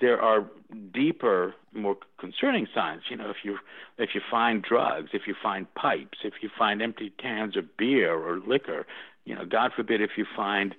there 0.00 0.20
are 0.20 0.44
deeper, 0.92 1.54
more 1.72 1.96
concerning 2.18 2.66
signs. 2.74 3.02
You 3.10 3.16
know, 3.16 3.30
if 3.30 3.38
you 3.44 3.58
if 3.98 4.10
you 4.14 4.20
find 4.30 4.62
drugs, 4.62 5.10
if 5.12 5.22
you 5.26 5.34
find 5.42 5.72
pipes, 5.74 6.18
if 6.24 6.34
you 6.42 6.50
find 6.56 6.82
empty 6.82 7.12
cans 7.18 7.56
of 7.56 7.76
beer 7.76 8.14
or 8.14 8.40
liquor, 8.40 8.86
you 9.24 9.34
know, 9.34 9.44
God 9.44 9.72
forbid 9.74 10.00
if 10.00 10.10
you 10.16 10.26
find, 10.36 10.74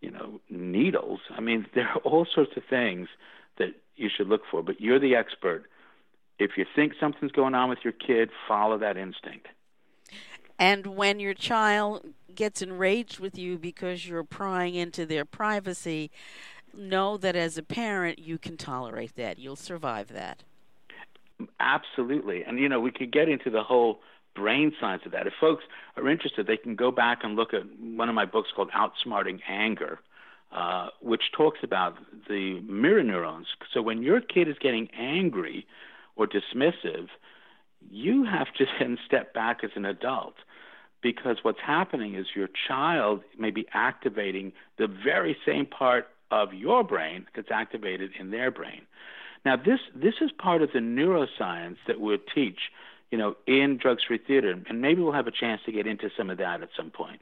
you 0.00 0.10
know, 0.10 0.40
needles. 0.50 1.20
I 1.30 1.40
mean, 1.40 1.66
there 1.74 1.88
are 1.88 1.98
all 1.98 2.26
sorts 2.32 2.52
of 2.56 2.62
things 2.68 3.08
that 3.58 3.74
you 3.96 4.08
should 4.14 4.28
look 4.28 4.42
for. 4.50 4.62
But 4.62 4.80
you're 4.80 5.00
the 5.00 5.16
expert. 5.16 5.64
If 6.38 6.52
you 6.56 6.64
think 6.76 6.92
something's 7.00 7.32
going 7.32 7.54
on 7.54 7.68
with 7.68 7.80
your 7.82 7.92
kid, 7.92 8.30
follow 8.46 8.78
that 8.78 8.96
instinct. 8.96 9.48
And 10.58 10.86
when 10.88 11.20
your 11.20 11.34
child 11.34 12.06
gets 12.34 12.62
enraged 12.62 13.20
with 13.20 13.38
you 13.38 13.58
because 13.58 14.08
you're 14.08 14.24
prying 14.24 14.74
into 14.74 15.06
their 15.06 15.24
privacy, 15.24 16.10
know 16.78 17.16
that 17.18 17.36
as 17.36 17.58
a 17.58 17.62
parent 17.62 18.18
you 18.18 18.38
can 18.38 18.56
tolerate 18.56 19.16
that. 19.16 19.38
You'll 19.38 19.56
survive 19.56 20.08
that. 20.08 20.44
Absolutely. 21.60 22.42
And 22.44 22.58
you 22.58 22.68
know, 22.68 22.80
we 22.80 22.90
could 22.90 23.12
get 23.12 23.28
into 23.28 23.50
the 23.50 23.62
whole 23.62 24.00
brain 24.34 24.72
science 24.80 25.02
of 25.04 25.12
that. 25.12 25.26
If 25.26 25.32
folks 25.40 25.64
are 25.96 26.08
interested, 26.08 26.46
they 26.46 26.56
can 26.56 26.76
go 26.76 26.90
back 26.90 27.20
and 27.22 27.36
look 27.36 27.52
at 27.52 27.62
one 27.80 28.08
of 28.08 28.14
my 28.14 28.24
books 28.24 28.50
called 28.54 28.70
Outsmarting 28.70 29.40
Anger, 29.48 29.98
uh, 30.52 30.88
which 31.00 31.32
talks 31.36 31.58
about 31.62 31.96
the 32.28 32.60
mirror 32.60 33.02
neurons. 33.02 33.46
So 33.72 33.82
when 33.82 34.02
your 34.02 34.20
kid 34.20 34.48
is 34.48 34.56
getting 34.60 34.88
angry 34.96 35.66
or 36.16 36.26
dismissive, 36.26 37.08
you 37.90 38.24
have 38.24 38.52
to 38.58 38.66
then 38.78 38.98
step 39.06 39.34
back 39.34 39.62
as 39.62 39.70
an 39.74 39.84
adult 39.84 40.34
because 41.00 41.38
what's 41.42 41.60
happening 41.64 42.14
is 42.14 42.26
your 42.34 42.48
child 42.66 43.22
may 43.38 43.50
be 43.50 43.66
activating 43.72 44.52
the 44.78 44.88
very 44.88 45.36
same 45.46 45.64
part 45.64 46.08
of 46.30 46.52
your 46.52 46.84
brain 46.84 47.26
that's 47.34 47.50
activated 47.50 48.10
in 48.18 48.30
their 48.30 48.50
brain. 48.50 48.82
Now, 49.44 49.56
this 49.56 49.80
this 49.94 50.14
is 50.20 50.30
part 50.32 50.62
of 50.62 50.72
the 50.72 50.80
neuroscience 50.80 51.76
that 51.86 52.00
we'll 52.00 52.18
teach, 52.34 52.58
you 53.10 53.18
know, 53.18 53.36
in 53.46 53.76
drug 53.76 54.00
story 54.00 54.20
theater, 54.24 54.54
and 54.68 54.80
maybe 54.80 55.00
we'll 55.00 55.12
have 55.12 55.26
a 55.26 55.32
chance 55.32 55.60
to 55.66 55.72
get 55.72 55.86
into 55.86 56.10
some 56.16 56.30
of 56.30 56.38
that 56.38 56.62
at 56.62 56.70
some 56.76 56.90
point. 56.90 57.20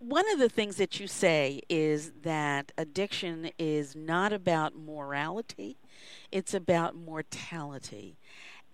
One 0.00 0.30
of 0.30 0.38
the 0.38 0.48
things 0.48 0.76
that 0.76 1.00
you 1.00 1.08
say 1.08 1.62
is 1.68 2.12
that 2.22 2.70
addiction 2.78 3.50
is 3.58 3.96
not 3.96 4.32
about 4.32 4.76
morality; 4.76 5.78
it's 6.30 6.54
about 6.54 6.94
mortality. 6.94 8.16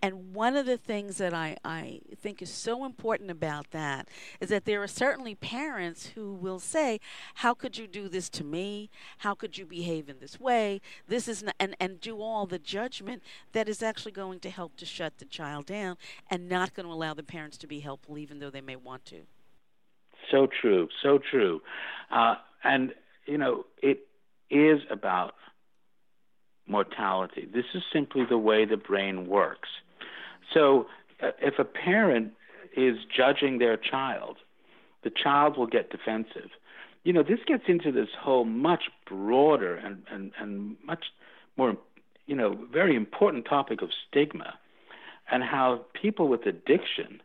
And 0.05 0.35
one 0.35 0.55
of 0.55 0.67
the 0.67 0.77
things 0.77 1.17
that 1.17 1.33
I, 1.33 1.57
I 1.65 2.01
think 2.15 2.43
is 2.43 2.51
so 2.51 2.85
important 2.85 3.31
about 3.31 3.71
that 3.71 4.07
is 4.39 4.51
that 4.51 4.67
there 4.67 4.83
are 4.83 4.87
certainly 4.87 5.35
parents 5.35 6.09
who 6.09 6.35
will 6.35 6.59
say, 6.59 7.01
How 7.37 7.55
could 7.55 7.79
you 7.79 7.87
do 7.87 8.11
this 8.11 8.29
to 8.31 8.45
me? 8.45 8.91
How 9.17 9.33
could 9.33 9.57
you 9.57 9.65
behave 9.65 10.11
in 10.11 10.19
this 10.19 10.39
way? 10.39 10.83
This 11.09 11.27
is 11.27 11.43
not, 11.43 11.55
and, 11.59 11.75
and 11.81 12.03
do 12.03 12.21
all 12.21 12.45
the 12.45 12.59
judgment 12.59 13.23
that 13.53 13.67
is 13.67 13.83
actually 13.83 14.13
going 14.13 14.41
to 14.41 14.51
help 14.51 14.77
to 14.77 14.85
shut 14.85 15.17
the 15.17 15.25
child 15.25 15.65
down 15.65 15.97
and 16.29 16.51
not 16.51 16.75
going 16.75 16.87
to 16.87 16.93
allow 16.93 17.15
the 17.15 17.23
parents 17.23 17.57
to 17.57 17.67
be 17.67 17.81
helpful 17.81 18.19
even 18.19 18.41
though 18.41 18.51
they 18.51 18.61
may 18.61 18.77
want 18.77 19.07
to. 19.07 19.23
So 20.31 20.49
true, 20.61 20.91
so 21.03 21.19
true. 21.19 21.63
Uh, 22.11 22.35
and, 22.63 22.93
you 23.25 23.39
know, 23.39 23.65
it 23.83 24.01
is 24.51 24.81
about 24.91 25.33
mortality. 26.67 27.49
This 27.51 27.65
is 27.75 27.83
simply 27.91 28.27
the 28.29 28.37
way 28.37 28.67
the 28.67 28.77
brain 28.77 29.27
works. 29.27 29.71
So 30.55 30.87
uh, 31.23 31.33
if 31.43 31.59
a 31.59 31.65
parent 31.65 32.33
is 32.77 32.97
judging 33.15 33.59
their 33.59 33.77
child, 33.77 34.39
the 35.03 35.11
child 35.11 35.59
will 35.59 35.67
get 35.67 35.91
defensive. 35.91 36.51
You 37.03 37.13
know, 37.13 37.23
this 37.23 37.41
gets 37.47 37.65
into 37.67 37.93
this 37.93 38.09
whole 38.19 38.45
much 38.45 38.85
broader 39.07 39.77
and, 39.77 40.03
and, 40.11 40.33
and 40.41 40.77
much 40.85 41.05
more, 41.59 41.77
you 42.27 42.35
know, 42.35 42.59
very 42.73 42.97
important 42.97 43.45
topic 43.45 43.83
of 43.83 43.91
stigma 44.09 44.55
and 45.31 45.43
how 45.43 45.85
people 46.01 46.29
with 46.29 46.47
addiction 46.47 47.21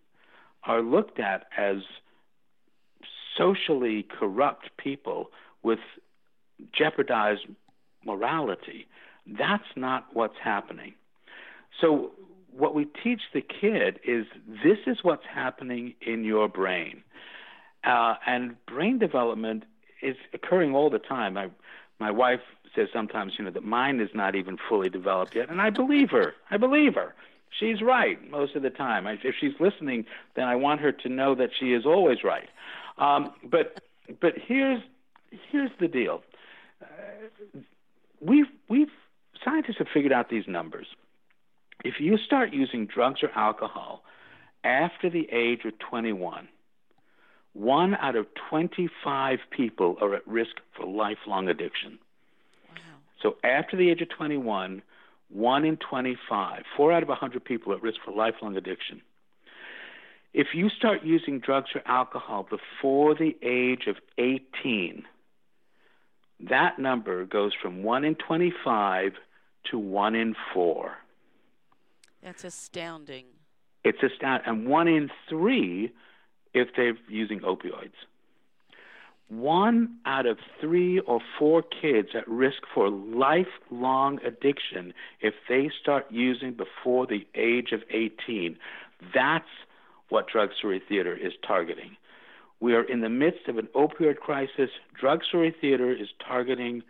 are 0.63 0.81
looked 0.81 1.19
at 1.19 1.45
as 1.57 1.77
socially 3.37 4.05
corrupt 4.19 4.69
people 4.77 5.31
with 5.63 5.79
jeopardized 6.73 7.45
morality. 8.05 8.87
That's 9.25 9.63
not 9.75 10.07
what's 10.13 10.35
happening. 10.43 10.93
So, 11.79 12.11
what 12.55 12.75
we 12.75 12.85
teach 12.85 13.21
the 13.33 13.41
kid 13.41 13.99
is 14.05 14.25
this 14.63 14.79
is 14.87 14.99
what's 15.03 15.25
happening 15.25 15.93
in 16.01 16.23
your 16.23 16.47
brain. 16.47 17.03
Uh, 17.83 18.15
and 18.25 18.55
brain 18.65 18.99
development 18.99 19.63
is 20.01 20.15
occurring 20.33 20.75
all 20.75 20.89
the 20.89 20.99
time. 20.99 21.37
I, 21.37 21.49
my 21.99 22.11
wife 22.11 22.41
says 22.75 22.87
sometimes, 22.93 23.33
you 23.37 23.45
know, 23.45 23.51
that 23.51 23.63
mine 23.63 23.99
is 23.99 24.09
not 24.13 24.35
even 24.35 24.57
fully 24.67 24.89
developed 24.89 25.35
yet, 25.35 25.49
and 25.49 25.61
I 25.61 25.69
believe 25.69 26.09
her. 26.11 26.33
I 26.51 26.57
believe 26.57 26.95
her. 26.95 27.15
She's 27.57 27.81
right 27.81 28.29
most 28.29 28.55
of 28.55 28.61
the 28.61 28.69
time. 28.69 29.07
If 29.07 29.35
she's 29.39 29.53
listening, 29.59 30.05
then 30.35 30.45
I 30.45 30.55
want 30.55 30.81
her 30.81 30.91
to 30.91 31.09
know 31.09 31.33
that 31.35 31.49
she 31.59 31.73
is 31.73 31.85
always 31.85 32.23
right. 32.23 32.47
Um, 32.97 33.33
but 33.43 33.81
but 34.21 34.33
here's 34.37 34.81
here's 35.51 35.71
the 35.79 35.87
deal. 35.87 36.21
Uh, 36.81 37.59
we've 38.21 38.45
we've 38.67 38.91
scientists 39.43 39.77
have 39.79 39.87
figured 39.91 40.13
out 40.13 40.29
these 40.29 40.47
numbers. 40.47 40.87
If 41.83 41.95
you 41.99 42.17
start 42.17 42.53
using 42.53 42.87
drugs 42.87 43.23
or 43.23 43.29
alcohol 43.31 44.03
after 44.63 45.09
the 45.09 45.27
age 45.31 45.61
of 45.65 45.79
21, 45.79 46.47
one 47.53 47.95
out 47.95 48.15
of 48.15 48.27
25 48.49 49.39
people 49.49 49.95
are 50.01 50.13
at 50.13 50.27
risk 50.27 50.57
for 50.75 50.85
lifelong 50.85 51.47
addiction. 51.47 51.99
Wow. 52.69 52.75
So 53.21 53.35
after 53.43 53.77
the 53.77 53.89
age 53.89 54.01
of 54.01 54.09
21, 54.09 54.81
one 55.29 55.65
in 55.65 55.77
25, 55.77 56.63
four 56.75 56.91
out 56.91 57.03
of 57.03 57.09
100 57.09 57.43
people 57.43 57.71
are 57.71 57.77
at 57.77 57.83
risk 57.83 57.99
for 58.03 58.11
lifelong 58.11 58.57
addiction. 58.57 59.01
If 60.33 60.47
you 60.53 60.69
start 60.69 61.03
using 61.03 61.39
drugs 61.39 61.69
or 61.73 61.81
alcohol 61.85 62.47
before 62.49 63.15
the 63.15 63.35
age 63.41 63.87
of 63.87 63.95
18, 64.17 65.03
that 66.49 66.77
number 66.77 67.25
goes 67.25 67.53
from 67.59 67.83
1 67.83 68.03
in 68.03 68.15
25 68.15 69.13
to 69.71 69.79
1 69.79 70.15
in 70.15 70.35
4. 70.53 70.91
That's 72.21 72.43
astounding. 72.43 73.25
It's 73.83 74.03
astounding. 74.03 74.47
And 74.47 74.67
1 74.67 74.87
in 74.87 75.09
3 75.29 75.91
if 76.53 76.69
they're 76.75 76.97
using 77.07 77.39
opioids. 77.41 77.93
One 79.29 79.97
out 80.07 80.25
of 80.25 80.39
three 80.59 80.99
or 81.01 81.19
four 81.37 81.61
kids 81.61 82.09
at 82.15 82.27
risk 82.27 82.63
for 82.73 82.89
lifelong 82.89 84.19
addiction 84.25 84.91
if 85.21 85.35
they 85.47 85.69
start 85.79 86.07
using 86.09 86.53
before 86.53 87.05
the 87.05 87.27
age 87.35 87.71
of 87.71 87.81
18. 87.91 88.57
That's 89.13 89.45
what 90.09 90.27
Drug 90.27 90.49
Story 90.57 90.81
Theater 90.89 91.15
is 91.15 91.33
targeting. 91.45 91.95
We 92.59 92.73
are 92.73 92.81
in 92.81 93.01
the 93.01 93.09
midst 93.09 93.47
of 93.47 93.59
an 93.59 93.67
opioid 93.75 94.17
crisis. 94.17 94.71
Drug 94.99 95.23
Story 95.23 95.55
Theater 95.61 95.91
is 95.91 96.09
targeting 96.27 96.81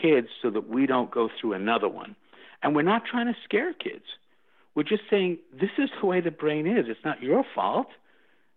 kids 0.00 0.28
so 0.40 0.48
that 0.50 0.68
we 0.68 0.86
don't 0.86 1.10
go 1.10 1.28
through 1.38 1.52
another 1.52 1.88
one. 1.88 2.16
And 2.62 2.74
we're 2.74 2.82
not 2.82 3.02
trying 3.04 3.26
to 3.26 3.38
scare 3.44 3.74
kids. 3.74 4.04
We're 4.74 4.84
just 4.84 5.02
saying 5.10 5.38
this 5.52 5.70
is 5.78 5.90
the 6.00 6.06
way 6.06 6.20
the 6.20 6.30
brain 6.30 6.66
is. 6.66 6.86
It's 6.88 7.04
not 7.04 7.22
your 7.22 7.44
fault. 7.54 7.88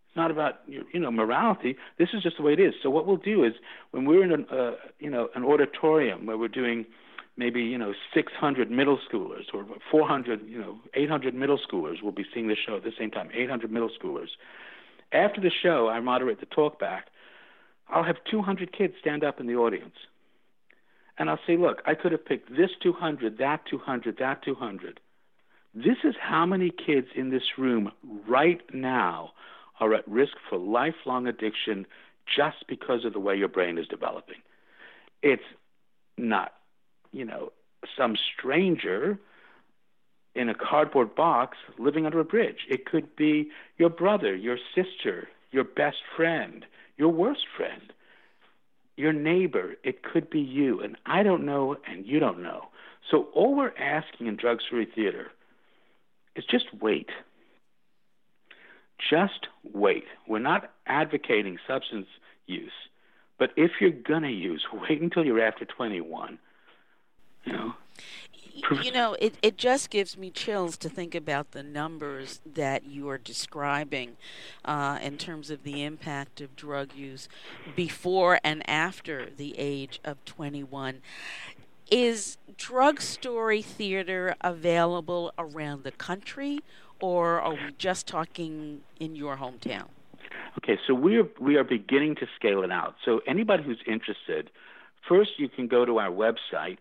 It's 0.07 0.15
not 0.15 0.31
about 0.31 0.59
you 0.67 0.99
know 0.99 1.11
morality. 1.11 1.75
This 1.97 2.09
is 2.13 2.23
just 2.23 2.37
the 2.37 2.43
way 2.43 2.53
it 2.53 2.59
is. 2.59 2.73
So 2.81 2.89
what 2.89 3.05
we'll 3.05 3.17
do 3.17 3.43
is 3.43 3.53
when 3.91 4.05
we're 4.05 4.23
in 4.23 4.31
an 4.31 4.45
uh, 4.51 4.75
you 4.99 5.09
know 5.09 5.29
an 5.35 5.43
auditorium 5.43 6.25
where 6.25 6.37
we're 6.37 6.47
doing 6.47 6.85
maybe 7.37 7.61
you 7.61 7.77
know 7.77 7.93
600 8.13 8.71
middle 8.71 8.99
schoolers 9.09 9.53
or 9.53 9.65
400 9.91 10.47
you 10.47 10.59
know 10.59 10.79
800 10.93 11.33
middle 11.33 11.59
schoolers 11.59 12.01
will 12.01 12.11
be 12.11 12.25
seeing 12.33 12.47
the 12.47 12.55
show 12.55 12.77
at 12.77 12.83
the 12.83 12.93
same 12.97 13.11
time 13.11 13.29
800 13.33 13.71
middle 13.71 13.89
schoolers 13.89 14.29
after 15.11 15.41
the 15.41 15.51
show 15.51 15.89
i 15.89 15.99
moderate 15.99 16.39
the 16.39 16.45
talk 16.45 16.79
back 16.79 17.07
i'll 17.89 18.03
have 18.03 18.17
200 18.29 18.71
kids 18.71 18.93
stand 18.99 19.23
up 19.23 19.39
in 19.39 19.47
the 19.47 19.55
audience 19.55 19.95
and 21.17 21.29
i'll 21.29 21.39
say 21.45 21.57
look 21.57 21.81
i 21.85 21.93
could 21.93 22.11
have 22.11 22.25
picked 22.25 22.49
this 22.55 22.71
200 22.81 23.37
that 23.37 23.61
200 23.69 24.17
that 24.17 24.43
200 24.43 24.99
this 25.75 25.97
is 26.03 26.15
how 26.19 26.45
many 26.45 26.71
kids 26.71 27.07
in 27.15 27.29
this 27.29 27.57
room 27.57 27.91
right 28.27 28.61
now 28.73 29.31
are 29.79 29.93
at 29.93 30.07
risk 30.07 30.33
for 30.49 30.57
lifelong 30.57 31.27
addiction 31.27 31.85
just 32.25 32.65
because 32.67 33.05
of 33.05 33.13
the 33.13 33.19
way 33.19 33.35
your 33.35 33.47
brain 33.47 33.77
is 33.77 33.87
developing 33.87 34.37
it's 35.21 35.43
not 36.17 36.53
you 37.15 37.23
know, 37.23 37.51
some 37.97 38.15
stranger 38.37 39.17
in 40.35 40.49
a 40.49 40.53
cardboard 40.53 41.15
box 41.15 41.57
living 41.79 42.05
under 42.05 42.19
a 42.19 42.25
bridge. 42.25 42.67
It 42.69 42.85
could 42.85 43.15
be 43.15 43.49
your 43.77 43.89
brother, 43.89 44.35
your 44.35 44.57
sister, 44.75 45.29
your 45.51 45.63
best 45.63 45.97
friend, 46.17 46.65
your 46.97 47.07
worst 47.07 47.45
friend, 47.55 47.93
your 48.97 49.13
neighbor. 49.13 49.75
It 49.85 50.03
could 50.03 50.29
be 50.29 50.41
you. 50.41 50.81
And 50.81 50.97
I 51.05 51.23
don't 51.23 51.45
know, 51.45 51.77
and 51.87 52.05
you 52.05 52.19
don't 52.19 52.43
know. 52.43 52.65
So 53.09 53.27
all 53.33 53.55
we're 53.55 53.77
asking 53.77 54.27
in 54.27 54.35
Drug 54.35 54.59
Story 54.61 54.87
Theater 54.93 55.27
is 56.35 56.45
just 56.45 56.65
wait. 56.81 57.09
Just 59.09 59.47
wait. 59.73 60.05
We're 60.27 60.39
not 60.39 60.71
advocating 60.87 61.57
substance 61.67 62.07
use, 62.47 62.71
but 63.37 63.51
if 63.55 63.71
you're 63.79 63.91
going 63.91 64.23
to 64.23 64.31
use, 64.31 64.65
wait 64.73 65.01
until 65.01 65.25
you're 65.25 65.41
after 65.41 65.65
21 65.65 66.39
you 67.45 67.53
know. 67.53 67.73
You 68.81 68.91
know, 68.93 69.17
it, 69.19 69.35
it 69.41 69.57
just 69.57 69.89
gives 69.89 70.17
me 70.17 70.29
chills 70.29 70.77
to 70.77 70.87
think 70.87 71.13
about 71.13 71.51
the 71.51 71.61
numbers 71.61 72.39
that 72.45 72.85
you 72.85 73.09
are 73.09 73.17
describing 73.17 74.15
uh, 74.63 74.97
in 75.01 75.17
terms 75.17 75.49
of 75.49 75.63
the 75.63 75.83
impact 75.83 76.39
of 76.39 76.55
drug 76.55 76.93
use 76.93 77.27
before 77.75 78.39
and 78.45 78.67
after 78.69 79.29
the 79.29 79.55
age 79.57 79.99
of 80.05 80.23
21. 80.23 81.01
Is 81.91 82.37
drug 82.57 82.99
story 82.99 83.61
theater 83.61 84.35
available 84.41 85.31
around 85.37 85.83
the 85.83 85.91
country, 85.91 86.61
or 86.99 87.39
are 87.41 87.53
we 87.53 87.59
just 87.77 88.07
talking 88.07 88.81
in 88.99 89.15
your 89.15 89.37
hometown? 89.37 89.85
Okay, 90.57 90.79
so 90.87 90.93
we 90.93 91.17
are 91.17 91.27
we 91.39 91.57
are 91.57 91.63
beginning 91.63 92.15
to 92.15 92.27
scale 92.35 92.63
it 92.63 92.71
out. 92.71 92.95
So 93.03 93.21
anybody 93.27 93.63
who's 93.63 93.81
interested, 93.85 94.49
first 95.07 95.31
you 95.37 95.47
can 95.47 95.67
go 95.67 95.85
to 95.85 95.99
our 95.99 96.09
website 96.09 96.79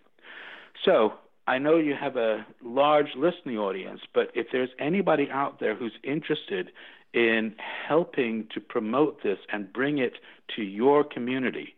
So 0.85 1.14
I 1.46 1.59
know 1.59 1.76
you 1.76 1.94
have 1.94 2.16
a 2.16 2.44
large 2.62 3.14
listening 3.16 3.56
audience, 3.56 4.00
but 4.12 4.30
if 4.35 4.48
there's 4.50 4.70
anybody 4.78 5.28
out 5.30 5.61
there 5.61 5.76
who's 5.76 5.96
interested 6.02 6.72
in 7.12 7.54
helping 7.88 8.48
to 8.52 8.61
promote 8.61 9.22
this 9.22 9.38
and 9.52 9.72
bring 9.72 9.98
it 9.98 10.14
to 10.56 10.62
your 10.62 11.04
community, 11.04 11.74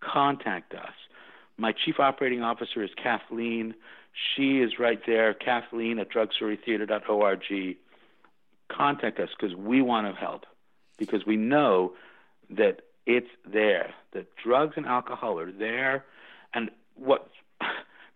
contact 0.00 0.74
us. 0.74 0.92
My 1.56 1.72
chief 1.72 1.98
operating 1.98 2.42
officer 2.42 2.82
is 2.82 2.90
Kathleen. 3.02 3.74
She 4.34 4.58
is 4.58 4.78
right 4.78 5.00
there, 5.06 5.32
Kathleen 5.32 5.98
at 5.98 6.10
drugstorytheater.org. 6.10 7.76
Contact 8.68 9.18
us 9.18 9.30
because 9.38 9.56
we 9.56 9.80
want 9.80 10.06
to 10.06 10.20
help, 10.20 10.44
because 10.98 11.24
we 11.24 11.36
know 11.36 11.94
that 12.50 12.82
it's 13.06 13.30
there, 13.50 13.94
that 14.12 14.26
drugs 14.36 14.74
and 14.76 14.84
alcohol 14.84 15.38
are 15.38 15.52
there. 15.52 16.04
And 16.52 16.70
what 16.96 17.30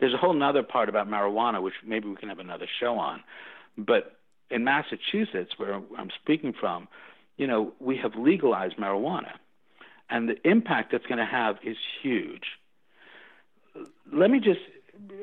there's 0.00 0.14
a 0.14 0.16
whole 0.16 0.40
other 0.42 0.62
part 0.62 0.88
about 0.88 1.08
marijuana, 1.08 1.62
which 1.62 1.74
maybe 1.86 2.08
we 2.08 2.16
can 2.16 2.28
have 2.28 2.38
another 2.38 2.66
show 2.80 2.98
on. 2.98 3.22
But 3.76 4.16
in 4.50 4.64
Massachusetts, 4.64 5.52
where 5.56 5.74
I'm 5.74 6.10
speaking 6.22 6.52
from, 6.58 6.88
you 7.36 7.46
know, 7.46 7.72
we 7.78 7.96
have 7.98 8.12
legalized 8.16 8.76
marijuana, 8.76 9.32
and 10.08 10.28
the 10.28 10.36
impact 10.48 10.92
that's 10.92 11.06
going 11.06 11.18
to 11.18 11.26
have 11.26 11.56
is 11.62 11.76
huge. 12.02 12.44
Let 14.12 14.30
me 14.30 14.40
just 14.40 14.60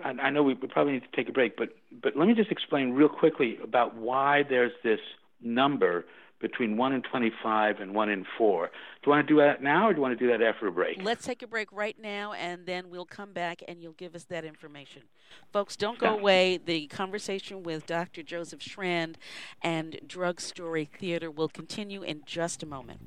I 0.04 0.30
know 0.30 0.44
we 0.44 0.56
probably 0.56 0.94
need 0.94 1.04
to 1.04 1.16
take 1.16 1.30
a 1.30 1.32
break, 1.32 1.56
but 1.58 1.70
but 2.02 2.16
let 2.16 2.28
me 2.28 2.34
just 2.34 2.52
explain 2.52 2.92
real 2.92 3.10
quickly 3.10 3.58
about 3.64 3.96
why 3.96 4.44
there's 4.50 4.72
this 4.84 5.00
number 5.42 6.06
between 6.40 6.78
1 6.78 6.94
in 6.94 7.02
25 7.02 7.80
and 7.80 7.94
1 7.94 8.10
in 8.10 8.26
4. 8.38 8.66
Do 8.68 8.72
you 9.06 9.12
want 9.12 9.28
to 9.28 9.34
do 9.34 9.40
that 9.40 9.62
now 9.62 9.88
or 9.88 9.94
do 9.94 9.98
you 9.98 10.02
want 10.02 10.18
to 10.18 10.26
do 10.26 10.32
that 10.32 10.42
after 10.42 10.68
a 10.68 10.72
break? 10.72 11.02
Let's 11.02 11.26
take 11.26 11.42
a 11.42 11.48
break 11.48 11.72
right 11.72 11.98
now 12.00 12.34
and 12.34 12.66
then 12.66 12.90
we'll 12.90 13.06
come 13.06 13.34
back 13.34 13.64
and 13.68 13.82
you'll 13.82 13.94
give 13.94 14.16
us 14.16 14.26
that 14.26 14.46
information. 14.46 15.04
Folks, 15.52 15.76
don't 15.76 16.00
go 16.00 16.14
away. 16.14 16.58
The 16.58 16.88
conversation 16.88 17.64
with 17.64 17.86
Dr. 17.86 18.24
Joseph 18.24 18.62
Shrand 18.62 19.18
and 19.62 20.00
Drug 20.06 20.40
Story 20.40 20.86
Theater 20.86 21.32
will 21.32 21.50
continue 21.50 22.04
in 22.04 22.22
just 22.26 22.64
a 22.64 22.66
moment. 22.66 23.02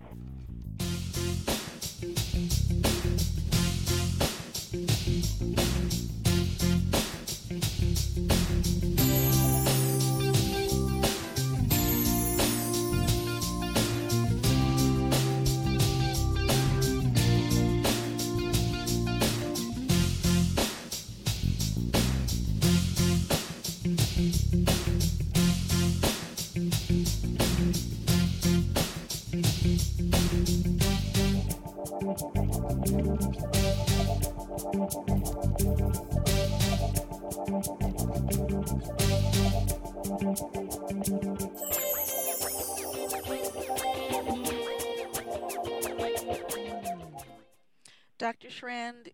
Dr. 48.19 48.51
Shrand, 48.51 49.11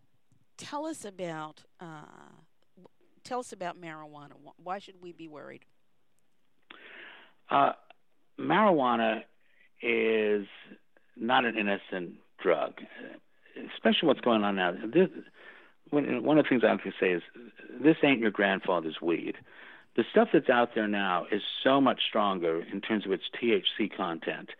tell 0.57 0.87
us 0.87 1.05
about 1.05 1.65
uh, 1.79 1.87
tell 3.25 3.41
us 3.41 3.53
about 3.53 3.79
marijuana. 3.79 4.33
Why 4.57 4.79
should 4.79 5.03
we 5.03 5.13
be 5.13 5.29
worried? 5.29 5.67
Uh, 7.51 7.73
marijuana 8.41 9.23
is 9.83 10.47
not 11.15 11.45
an 11.45 11.59
innocent 11.59 12.15
drug, 12.43 12.75
especially 13.75 14.09
what's 14.09 14.21
going 14.21 14.45
on 14.45 14.57
now. 14.57 14.73
This, 14.73 15.09
one 15.91 16.39
of 16.39 16.45
the 16.45 16.49
things 16.49 16.63
I 16.65 16.73
like 16.73 16.85
to 16.85 16.93
say 16.99 17.13
is 17.13 17.23
this 17.83 17.97
ain't 18.03 18.21
your 18.21 18.31
grandfather's 18.31 19.01
weed. 19.01 19.35
The 19.97 20.05
stuff 20.11 20.29
that's 20.33 20.51
out 20.51 20.71
there 20.75 20.89
now 20.89 21.27
is 21.33 21.41
so 21.65 21.81
much 21.81 22.01
stronger 22.09 22.63
in 22.71 22.81
terms 22.81 23.07
of 23.07 23.13
its 23.13 23.25
THC 23.41 23.97
content 23.97 24.51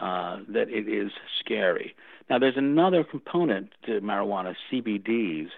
uh, 0.00 0.40
that 0.48 0.68
it 0.68 0.88
is 0.88 1.10
scary. 1.40 1.94
Now, 2.28 2.38
there's 2.38 2.56
another 2.56 3.04
component 3.04 3.70
to 3.86 4.00
marijuana, 4.00 4.54
CBDs, 4.70 5.48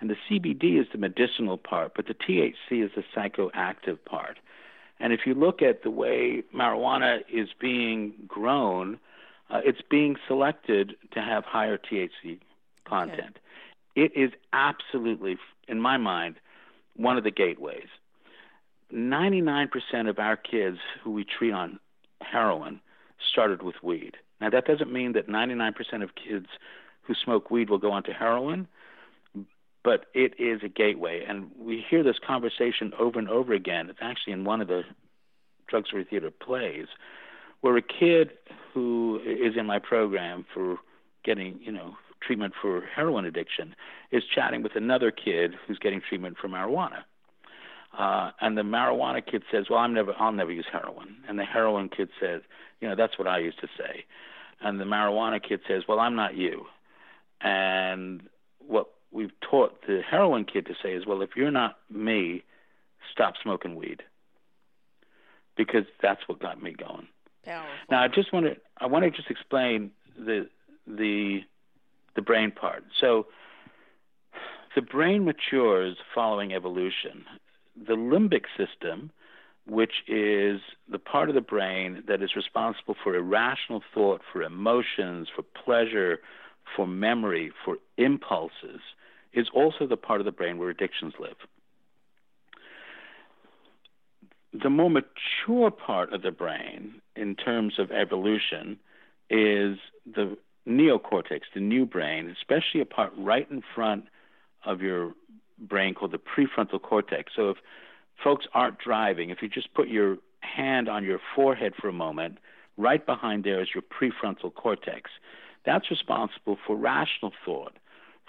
and 0.00 0.08
the 0.08 0.16
CBD 0.28 0.80
is 0.80 0.86
the 0.92 0.98
medicinal 0.98 1.58
part, 1.58 1.92
but 1.94 2.06
the 2.06 2.14
THC 2.14 2.84
is 2.84 2.90
the 2.96 3.04
psychoactive 3.14 3.98
part. 4.04 4.38
And 4.98 5.12
if 5.12 5.20
you 5.26 5.34
look 5.34 5.62
at 5.62 5.82
the 5.82 5.90
way 5.90 6.42
marijuana 6.54 7.20
is 7.32 7.48
being 7.58 8.12
grown, 8.26 8.98
uh, 9.50 9.60
it's 9.64 9.80
being 9.90 10.16
selected 10.28 10.94
to 11.12 11.20
have 11.20 11.44
higher 11.44 11.78
THC 11.78 12.40
content. 12.86 13.38
Okay. 13.96 14.04
It 14.04 14.12
is 14.16 14.30
absolutely, 14.52 15.36
in 15.68 15.80
my 15.80 15.96
mind, 15.96 16.36
one 16.96 17.16
of 17.16 17.24
the 17.24 17.30
gateways. 17.30 17.88
99% 18.92 19.68
of 20.08 20.18
our 20.18 20.36
kids 20.36 20.78
who 21.02 21.10
we 21.10 21.24
treat 21.24 21.52
on 21.52 21.78
heroin 22.20 22.80
started 23.30 23.62
with 23.62 23.76
weed. 23.82 24.16
Now, 24.40 24.50
that 24.50 24.66
doesn't 24.66 24.92
mean 24.92 25.12
that 25.12 25.28
99% 25.28 26.02
of 26.02 26.10
kids 26.14 26.46
who 27.02 27.14
smoke 27.14 27.50
weed 27.50 27.70
will 27.70 27.78
go 27.78 27.92
on 27.92 28.02
to 28.04 28.12
heroin, 28.12 28.66
but 29.82 30.06
it 30.14 30.34
is 30.38 30.60
a 30.62 30.68
gateway. 30.68 31.24
And 31.26 31.50
we 31.58 31.84
hear 31.88 32.02
this 32.02 32.18
conversation 32.24 32.92
over 32.98 33.18
and 33.18 33.28
over 33.28 33.52
again. 33.52 33.90
It's 33.90 33.98
actually 34.02 34.32
in 34.32 34.44
one 34.44 34.60
of 34.60 34.68
the 34.68 34.82
Drug 35.68 35.86
Story 35.86 36.04
Theater 36.04 36.30
plays, 36.30 36.86
where 37.60 37.76
a 37.76 37.82
kid 37.82 38.30
who 38.72 39.20
is 39.24 39.56
in 39.56 39.66
my 39.66 39.78
program 39.78 40.44
for 40.54 40.78
getting, 41.24 41.58
you 41.62 41.72
know, 41.72 41.96
treatment 42.20 42.52
for 42.60 42.82
heroin 42.94 43.24
addiction 43.24 43.74
is 44.10 44.22
chatting 44.34 44.62
with 44.62 44.76
another 44.76 45.10
kid 45.10 45.54
who's 45.66 45.78
getting 45.78 46.00
treatment 46.06 46.36
for 46.40 46.48
marijuana. 46.48 47.02
Uh, 47.96 48.30
and 48.40 48.56
the 48.56 48.62
marijuana 48.62 49.24
kid 49.24 49.42
says, 49.50 49.66
"Well, 49.68 49.80
I'm 49.80 49.94
never, 49.94 50.14
I'll 50.18 50.32
never 50.32 50.52
use 50.52 50.66
heroin." 50.70 51.16
And 51.28 51.38
the 51.38 51.44
heroin 51.44 51.88
kid 51.88 52.08
says, 52.20 52.42
"You 52.80 52.88
know, 52.88 52.94
that's 52.94 53.18
what 53.18 53.26
I 53.26 53.38
used 53.38 53.60
to 53.60 53.68
say." 53.76 54.04
And 54.60 54.78
the 54.78 54.84
marijuana 54.84 55.42
kid 55.42 55.60
says, 55.66 55.82
"Well, 55.88 55.98
I'm 55.98 56.14
not 56.14 56.36
you." 56.36 56.66
And 57.40 58.28
what 58.58 58.90
we've 59.10 59.32
taught 59.40 59.86
the 59.86 60.02
heroin 60.08 60.44
kid 60.44 60.66
to 60.66 60.74
say 60.80 60.92
is, 60.92 61.04
"Well, 61.04 61.22
if 61.22 61.30
you're 61.36 61.50
not 61.50 61.78
me, 61.90 62.44
stop 63.10 63.34
smoking 63.42 63.74
weed." 63.74 64.04
Because 65.56 65.84
that's 66.00 66.28
what 66.28 66.38
got 66.38 66.62
me 66.62 66.72
going. 66.72 67.08
Powerful. 67.44 67.70
Now, 67.90 68.02
I 68.02 68.08
just 68.08 68.32
want 68.32 68.46
to, 68.46 68.56
I 68.78 68.86
want 68.86 69.04
to 69.04 69.10
just 69.10 69.30
explain 69.30 69.90
the 70.16 70.48
the 70.86 71.40
the 72.16 72.22
brain 72.22 72.50
part. 72.50 72.84
So 73.00 73.26
the 74.74 74.82
brain 74.82 75.24
matures 75.24 75.96
following 76.14 76.52
evolution 76.52 77.24
the 77.76 77.94
limbic 77.94 78.44
system, 78.56 79.10
which 79.66 80.02
is 80.06 80.60
the 80.90 80.98
part 80.98 81.28
of 81.28 81.34
the 81.34 81.40
brain 81.40 82.02
that 82.08 82.22
is 82.22 82.34
responsible 82.36 82.96
for 83.02 83.14
irrational 83.14 83.82
thought, 83.94 84.20
for 84.32 84.42
emotions, 84.42 85.28
for 85.34 85.42
pleasure, 85.42 86.18
for 86.76 86.86
memory, 86.86 87.52
for 87.64 87.76
impulses, 87.96 88.80
is 89.32 89.48
also 89.54 89.86
the 89.86 89.96
part 89.96 90.20
of 90.20 90.24
the 90.24 90.32
brain 90.32 90.58
where 90.58 90.70
addictions 90.70 91.14
live. 91.18 91.36
The 94.52 94.70
more 94.70 94.90
mature 94.90 95.70
part 95.70 96.12
of 96.12 96.22
the 96.22 96.32
brain, 96.32 97.00
in 97.14 97.36
terms 97.36 97.78
of 97.78 97.90
evolution, 97.92 98.78
is 99.28 99.78
the 100.04 100.36
neocortex, 100.66 101.42
the 101.54 101.60
new 101.60 101.86
brain, 101.86 102.28
especially 102.36 102.80
a 102.80 102.84
part 102.84 103.12
right 103.16 103.48
in 103.50 103.62
front 103.74 104.06
of 104.64 104.80
your 104.80 105.12
brain 105.58 105.94
called 105.94 106.12
the 106.12 106.18
prefrontal 106.18 106.82
cortex. 106.82 107.32
So 107.36 107.50
if 107.50 107.58
folks 108.22 108.46
aren't 108.52 108.78
driving, 108.78 109.30
if 109.30 109.40
you 109.42 109.48
just 109.48 109.72
put 109.74 109.88
your 109.88 110.18
hand 110.40 110.88
on 110.88 111.04
your 111.04 111.20
forehead 111.34 111.74
for 111.80 111.88
a 111.88 111.92
moment, 111.92 112.38
right 112.76 113.04
behind 113.04 113.44
there 113.44 113.62
is 113.62 113.68
your 113.74 113.82
prefrontal 113.82 114.52
cortex. 114.54 115.10
That's 115.64 115.90
responsible 115.90 116.58
for 116.66 116.76
rational 116.76 117.32
thought, 117.44 117.74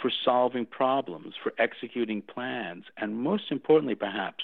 for 0.02 0.12
solving 0.24 0.66
problems, 0.66 1.34
for 1.42 1.54
executing 1.58 2.22
plans, 2.22 2.86
and 2.98 3.18
most 3.18 3.52
importantly, 3.52 3.96
perhaps, 3.96 4.44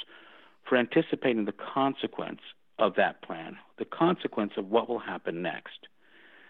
for 0.67 0.77
anticipating 0.77 1.45
the 1.45 1.53
consequence 1.53 2.41
of 2.80 2.95
that 2.95 3.21
plan, 3.21 3.58
the 3.77 3.86
consequence 3.86 4.53
of 4.58 4.69
what 4.69 4.89
will 4.89 4.99
happen 4.99 5.41
next. 5.41 5.88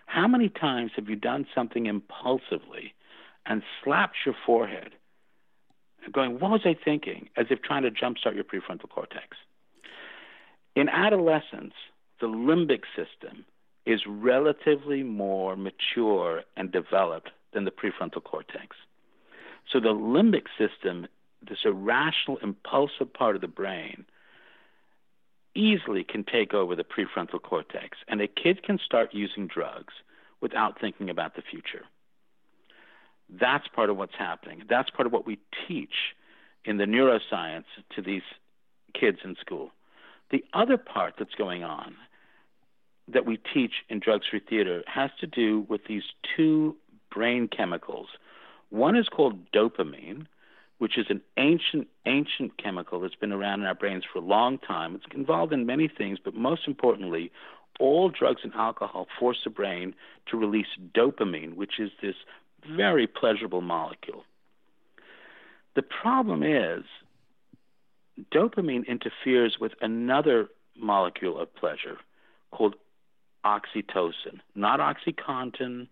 How 0.06 0.28
many 0.28 0.50
times 0.50 0.92
have 0.96 1.10
you 1.10 1.16
done 1.16 1.46
something 1.54 1.86
impulsively 1.86 2.94
and 3.46 3.62
slapped 3.84 4.16
your 4.26 4.36
forehead 4.46 4.94
going, 6.12 6.40
what 6.40 6.52
was 6.52 6.62
I 6.66 6.76
thinking? 6.86 7.30
As 7.38 7.48
if 7.50 7.62
trying 7.62 7.84
to 7.84 7.92
jumpstart 7.92 8.36
your 8.36 8.44
prefrontal 8.44 8.90
cortex. 8.90 9.38
In 10.76 10.90
adolescence, 10.90 11.74
the 12.22 12.28
limbic 12.28 12.82
system 12.96 13.46
is 13.86 14.02
relatively 14.08 15.04
more 15.04 15.56
mature 15.56 16.44
and 16.56 16.72
developed 16.72 17.30
than 17.54 17.66
the 17.66 17.72
prefrontal 17.72 18.24
cortex. 18.24 18.76
So 19.72 19.80
the 19.80 19.90
limbic 19.94 20.46
system, 20.58 21.08
this 21.42 21.60
irrational, 21.66 22.38
impulsive 22.42 23.14
part 23.14 23.36
of 23.36 23.42
the 23.42 23.48
brain, 23.48 24.06
easily 25.56 26.04
can 26.04 26.24
take 26.24 26.54
over 26.54 26.76
the 26.76 26.84
prefrontal 26.84 27.42
cortex, 27.42 27.98
and 28.08 28.22
a 28.22 28.28
kid 28.28 28.64
can 28.64 28.80
start 28.84 29.14
using 29.14 29.48
drugs 29.48 29.94
without 30.42 30.80
thinking 30.80 31.10
about 31.10 31.36
the 31.36 31.42
future. 31.42 31.86
That's 33.30 33.68
part 33.68 33.90
of 33.90 33.98
what's 33.98 34.16
happening. 34.18 34.64
That's 34.70 34.90
part 34.90 35.08
of 35.08 35.14
what 35.14 35.26
we 35.26 35.40
teach 35.68 36.14
in 36.64 36.78
the 36.78 36.86
neuroscience 36.86 37.66
to 37.96 38.02
these 38.02 38.22
kids 38.94 39.20
in 39.24 39.36
school. 39.42 39.72
The 40.32 40.44
other 40.54 40.78
part 40.78 41.16
that's 41.18 41.36
going 41.36 41.64
on 41.64 41.96
that 43.12 43.26
we 43.26 43.40
teach 43.54 43.72
in 43.90 44.00
drug 44.00 44.24
story 44.24 44.44
theater 44.48 44.84
has 44.86 45.10
to 45.20 45.28
do 45.28 45.66
with 45.70 45.82
these 45.88 46.04
two 46.36 46.76
brain 47.14 47.48
chemicals. 47.48 48.08
One 48.70 48.98
is 48.98 49.08
called 49.08 49.52
dopamine, 49.52 50.28
which 50.78 50.98
is 50.98 51.08
an 51.10 51.22
ancient, 51.38 51.88
ancient 52.06 52.58
chemical 52.62 53.00
that's 53.00 53.16
been 53.16 53.32
around 53.32 53.62
in 53.62 53.66
our 53.66 53.76
brains 53.76 54.04
for 54.12 54.20
a 54.20 54.22
long 54.22 54.58
time. 54.60 54.96
It's 54.96 55.06
involved 55.16 55.54
in 55.54 55.66
many 55.66 55.88
things, 55.88 56.20
but 56.24 56.36
most 56.36 56.68
importantly, 56.68 57.32
all 57.80 58.10
drugs 58.10 58.42
and 58.44 58.54
alcohol 58.54 59.08
force 59.20 59.38
the 59.44 59.50
brain 59.50 59.94
to 60.28 60.38
release 60.38 60.68
dopamine, 60.96 61.56
which 61.56 61.80
is 61.80 61.92
this 62.02 62.16
very 62.76 63.08
pleasurable 63.08 63.62
molecule. 63.62 64.24
The 65.76 65.84
problem 65.84 66.44
is, 66.44 66.84
dopamine 68.34 68.88
interferes 68.88 69.58
with 69.60 69.74
another 69.82 70.48
molecule 70.76 71.40
of 71.40 71.54
pleasure 71.56 71.98
called 72.52 72.76
oxytocin, 73.46 74.40
not 74.56 74.80
Oxycontin, 74.80 75.88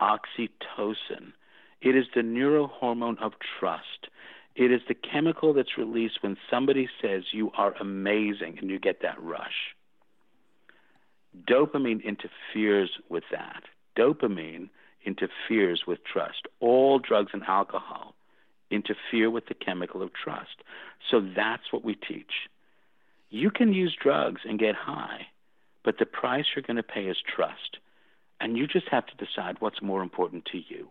oxytocin. 0.00 1.32
It 1.80 1.96
is 1.96 2.06
the 2.14 2.22
neurohormone 2.22 3.20
of 3.22 3.32
trust. 3.58 4.08
It 4.54 4.72
is 4.72 4.80
the 4.88 4.94
chemical 4.94 5.52
that's 5.52 5.76
released 5.76 6.22
when 6.22 6.36
somebody 6.50 6.88
says 7.00 7.24
you 7.32 7.50
are 7.56 7.74
amazing 7.74 8.58
and 8.60 8.70
you 8.70 8.78
get 8.78 9.02
that 9.02 9.22
rush. 9.22 9.74
Dopamine 11.46 12.02
interferes 12.02 12.90
with 13.10 13.24
that. 13.30 13.64
Dopamine 13.96 14.70
interferes 15.04 15.82
with 15.86 15.98
trust. 16.04 16.46
All 16.60 16.98
drugs 16.98 17.30
and 17.34 17.42
alcohol 17.44 18.14
interfere 18.70 19.30
with 19.30 19.46
the 19.46 19.54
chemical 19.54 20.02
of 20.02 20.10
trust. 20.12 20.62
So 21.10 21.20
that's 21.20 21.72
what 21.72 21.84
we 21.84 21.94
teach. 21.94 22.48
You 23.30 23.50
can 23.50 23.72
use 23.72 23.96
drugs 24.00 24.40
and 24.44 24.58
get 24.58 24.74
high, 24.74 25.26
but 25.84 25.98
the 25.98 26.06
price 26.06 26.46
you're 26.54 26.62
going 26.62 26.76
to 26.76 26.82
pay 26.82 27.04
is 27.04 27.16
trust. 27.34 27.78
And 28.40 28.56
you 28.56 28.66
just 28.66 28.88
have 28.90 29.06
to 29.06 29.24
decide 29.24 29.56
what's 29.60 29.82
more 29.82 30.02
important 30.02 30.46
to 30.46 30.58
you. 30.58 30.88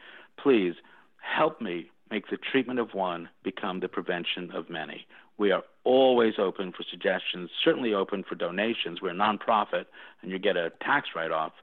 please 0.41 0.75
help 1.21 1.61
me 1.61 1.91
make 2.09 2.29
the 2.29 2.37
treatment 2.37 2.79
of 2.79 2.93
one 2.93 3.29
become 3.43 3.79
the 3.79 3.87
prevention 3.87 4.51
of 4.51 4.69
many. 4.69 5.05
We 5.37 5.51
are 5.51 5.63
always 5.87 6.33
open 6.37 6.73
for 6.73 6.83
suggestions, 6.83 7.49
certainly 7.63 7.93
open 7.93 8.23
for 8.27 8.35
donations. 8.35 9.01
We're 9.01 9.11
a 9.11 9.13
nonprofit 9.13 9.85
and 10.21 10.29
you 10.29 10.37
get 10.37 10.57
a 10.57 10.71
tax 10.81 11.09
write 11.15 11.31
off. 11.31 11.53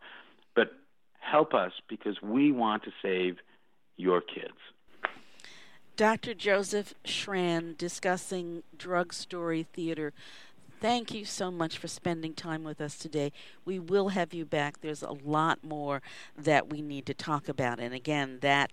But 0.56 0.72
help 1.20 1.52
us 1.52 1.72
because 1.88 2.22
we 2.22 2.50
want 2.50 2.84
to 2.84 2.90
save 3.02 3.36
your 3.98 4.22
kids. 4.22 4.54
Dr. 5.96 6.32
Joseph 6.32 6.94
Shrand 7.04 7.76
discussing 7.76 8.62
Drug 8.76 9.12
Story 9.12 9.62
Theater. 9.62 10.14
Thank 10.80 11.12
you 11.12 11.24
so 11.26 11.50
much 11.50 11.76
for 11.76 11.86
spending 11.86 12.32
time 12.32 12.64
with 12.64 12.80
us 12.80 12.96
today. 12.96 13.30
We 13.64 13.78
will 13.78 14.08
have 14.08 14.32
you 14.32 14.46
back. 14.46 14.80
There's 14.80 15.02
a 15.02 15.12
lot 15.12 15.62
more 15.62 16.00
that 16.36 16.70
we 16.70 16.80
need 16.80 17.04
to 17.06 17.14
talk 17.14 17.48
about. 17.48 17.78
And 17.78 17.94
again, 17.94 18.38
that 18.40 18.72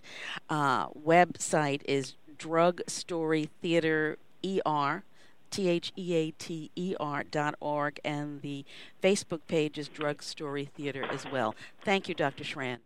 uh, 0.50 0.88
website 0.90 1.82
is 1.86 2.16
Drug 2.38 2.82
Story 2.88 3.50
Theater 3.62 4.18
ER, 4.44 5.04
T 5.52 5.70
H 5.70 5.92
E 5.98 6.16
A 6.16 6.32
T 6.32 6.72
E 6.76 6.96
R 7.00 7.24
dot 7.24 7.56
org, 7.60 8.00
and 8.04 8.42
the 8.42 8.66
Facebook 9.04 9.42
page 9.48 9.78
is 9.78 9.88
Drug 9.88 10.24
Story 10.24 10.66
Theater 10.66 11.06
as 11.12 11.26
well. 11.32 11.54
Thank 11.84 12.10
you, 12.10 12.16
Dr. 12.16 12.44
Shrand. 12.44 12.82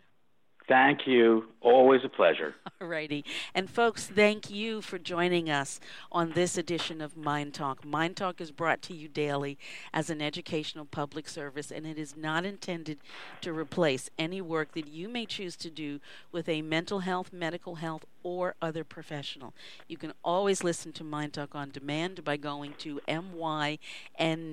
Thank 0.68 1.06
you. 1.06 1.46
Always 1.62 2.02
a 2.04 2.10
pleasure. 2.10 2.56
All 2.82 2.88
righty. 2.88 3.24
And 3.54 3.70
folks, 3.70 4.08
thank 4.08 4.50
you 4.50 4.82
for 4.82 4.98
joining 4.98 5.48
us 5.48 5.80
on 6.12 6.32
this 6.32 6.58
edition 6.58 7.02
of 7.02 7.16
Mind 7.16 7.54
Talk. 7.54 7.86
Mind 7.86 8.18
Talk 8.18 8.42
is 8.42 8.52
brought 8.52 8.82
to 8.84 8.96
you 8.96 9.08
daily 9.08 9.60
as 9.94 10.10
an 10.10 10.24
educational 10.24 10.86
public 10.86 11.30
service, 11.30 11.72
and 11.72 11.86
it 11.86 12.00
is 12.00 12.18
not 12.18 12.46
intended 12.46 12.98
to 13.42 13.54
replace 13.54 14.10
any 14.18 14.42
work 14.42 14.74
that 14.74 14.88
you 14.88 15.08
may 15.08 15.28
choose 15.28 15.56
to 15.58 15.70
do 15.70 16.00
with 16.32 16.50
a 16.50 16.64
mental 16.64 17.00
health, 17.00 17.32
medical 17.32 17.76
health, 17.76 18.06
or 18.26 18.56
other 18.60 18.84
professional. 18.84 19.54
You 19.88 19.98
can 19.98 20.12
always 20.24 20.64
listen 20.64 20.92
to 20.94 21.04
Mind 21.04 21.34
Talk 21.34 21.54
on 21.54 21.70
demand 21.70 22.24
by 22.24 22.38
going 22.38 22.74
to 22.80 23.00
myndtalk.org. 23.08 24.48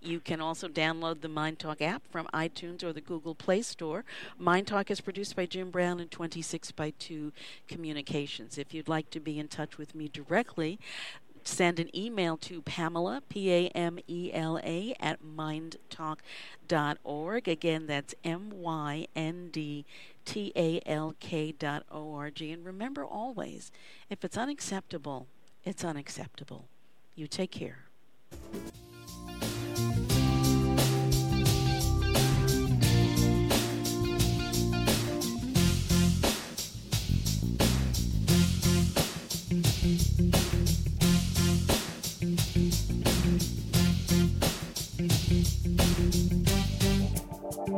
You 0.00 0.20
can 0.20 0.40
also 0.40 0.68
download 0.68 1.20
the 1.20 1.28
Mind 1.28 1.60
Talk 1.60 1.80
app 1.80 2.02
from 2.10 2.26
iTunes 2.34 2.82
or 2.82 2.92
the 2.92 3.00
Google 3.00 3.36
Play 3.36 3.62
Store. 3.62 4.04
Mind 4.36 4.66
Talk 4.66 4.90
is 4.90 5.00
produced 5.00 5.36
by 5.36 5.46
Jim 5.46 5.70
Brown 5.70 6.00
and 6.00 6.10
26 6.10 6.72
by 6.72 6.92
2 6.98 7.32
Communications. 7.68 8.58
If 8.58 8.74
you'd 8.74 8.88
like 8.88 9.10
to 9.10 9.20
be 9.20 9.38
in 9.38 9.46
touch 9.46 9.78
with 9.78 9.94
me 9.94 10.08
directly, 10.08 10.80
send 11.46 11.78
an 11.78 11.94
email 11.96 12.36
to 12.38 12.62
Pamela, 12.62 13.22
P 13.28 13.52
A 13.52 13.68
M 13.68 13.98
E 14.06 14.30
L 14.32 14.58
A, 14.62 14.94
at 15.00 15.20
myndtalk.org. 15.22 17.48
Again, 17.48 17.86
that's 17.86 18.14
M 18.24 18.50
Y 18.50 19.06
N 19.14 19.50
D 19.52 19.84
T 20.24 20.52
A 20.56 20.80
L 20.86 21.14
K 21.20 21.52
dot 21.52 21.84
O 21.90 22.14
R 22.14 22.30
G. 22.30 22.52
And 22.52 22.64
remember 22.64 23.04
always, 23.04 23.70
if 24.10 24.24
it's 24.24 24.36
unacceptable, 24.36 25.26
it's 25.64 25.84
unacceptable. 25.84 26.68
You 27.14 27.26
take 27.26 27.50
care. 27.50 27.86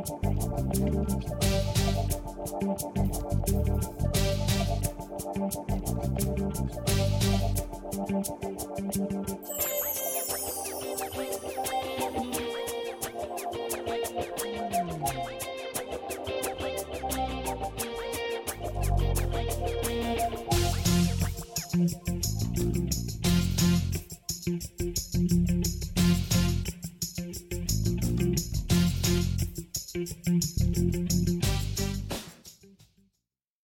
Thank 0.01 0.23
you. 8.45 8.58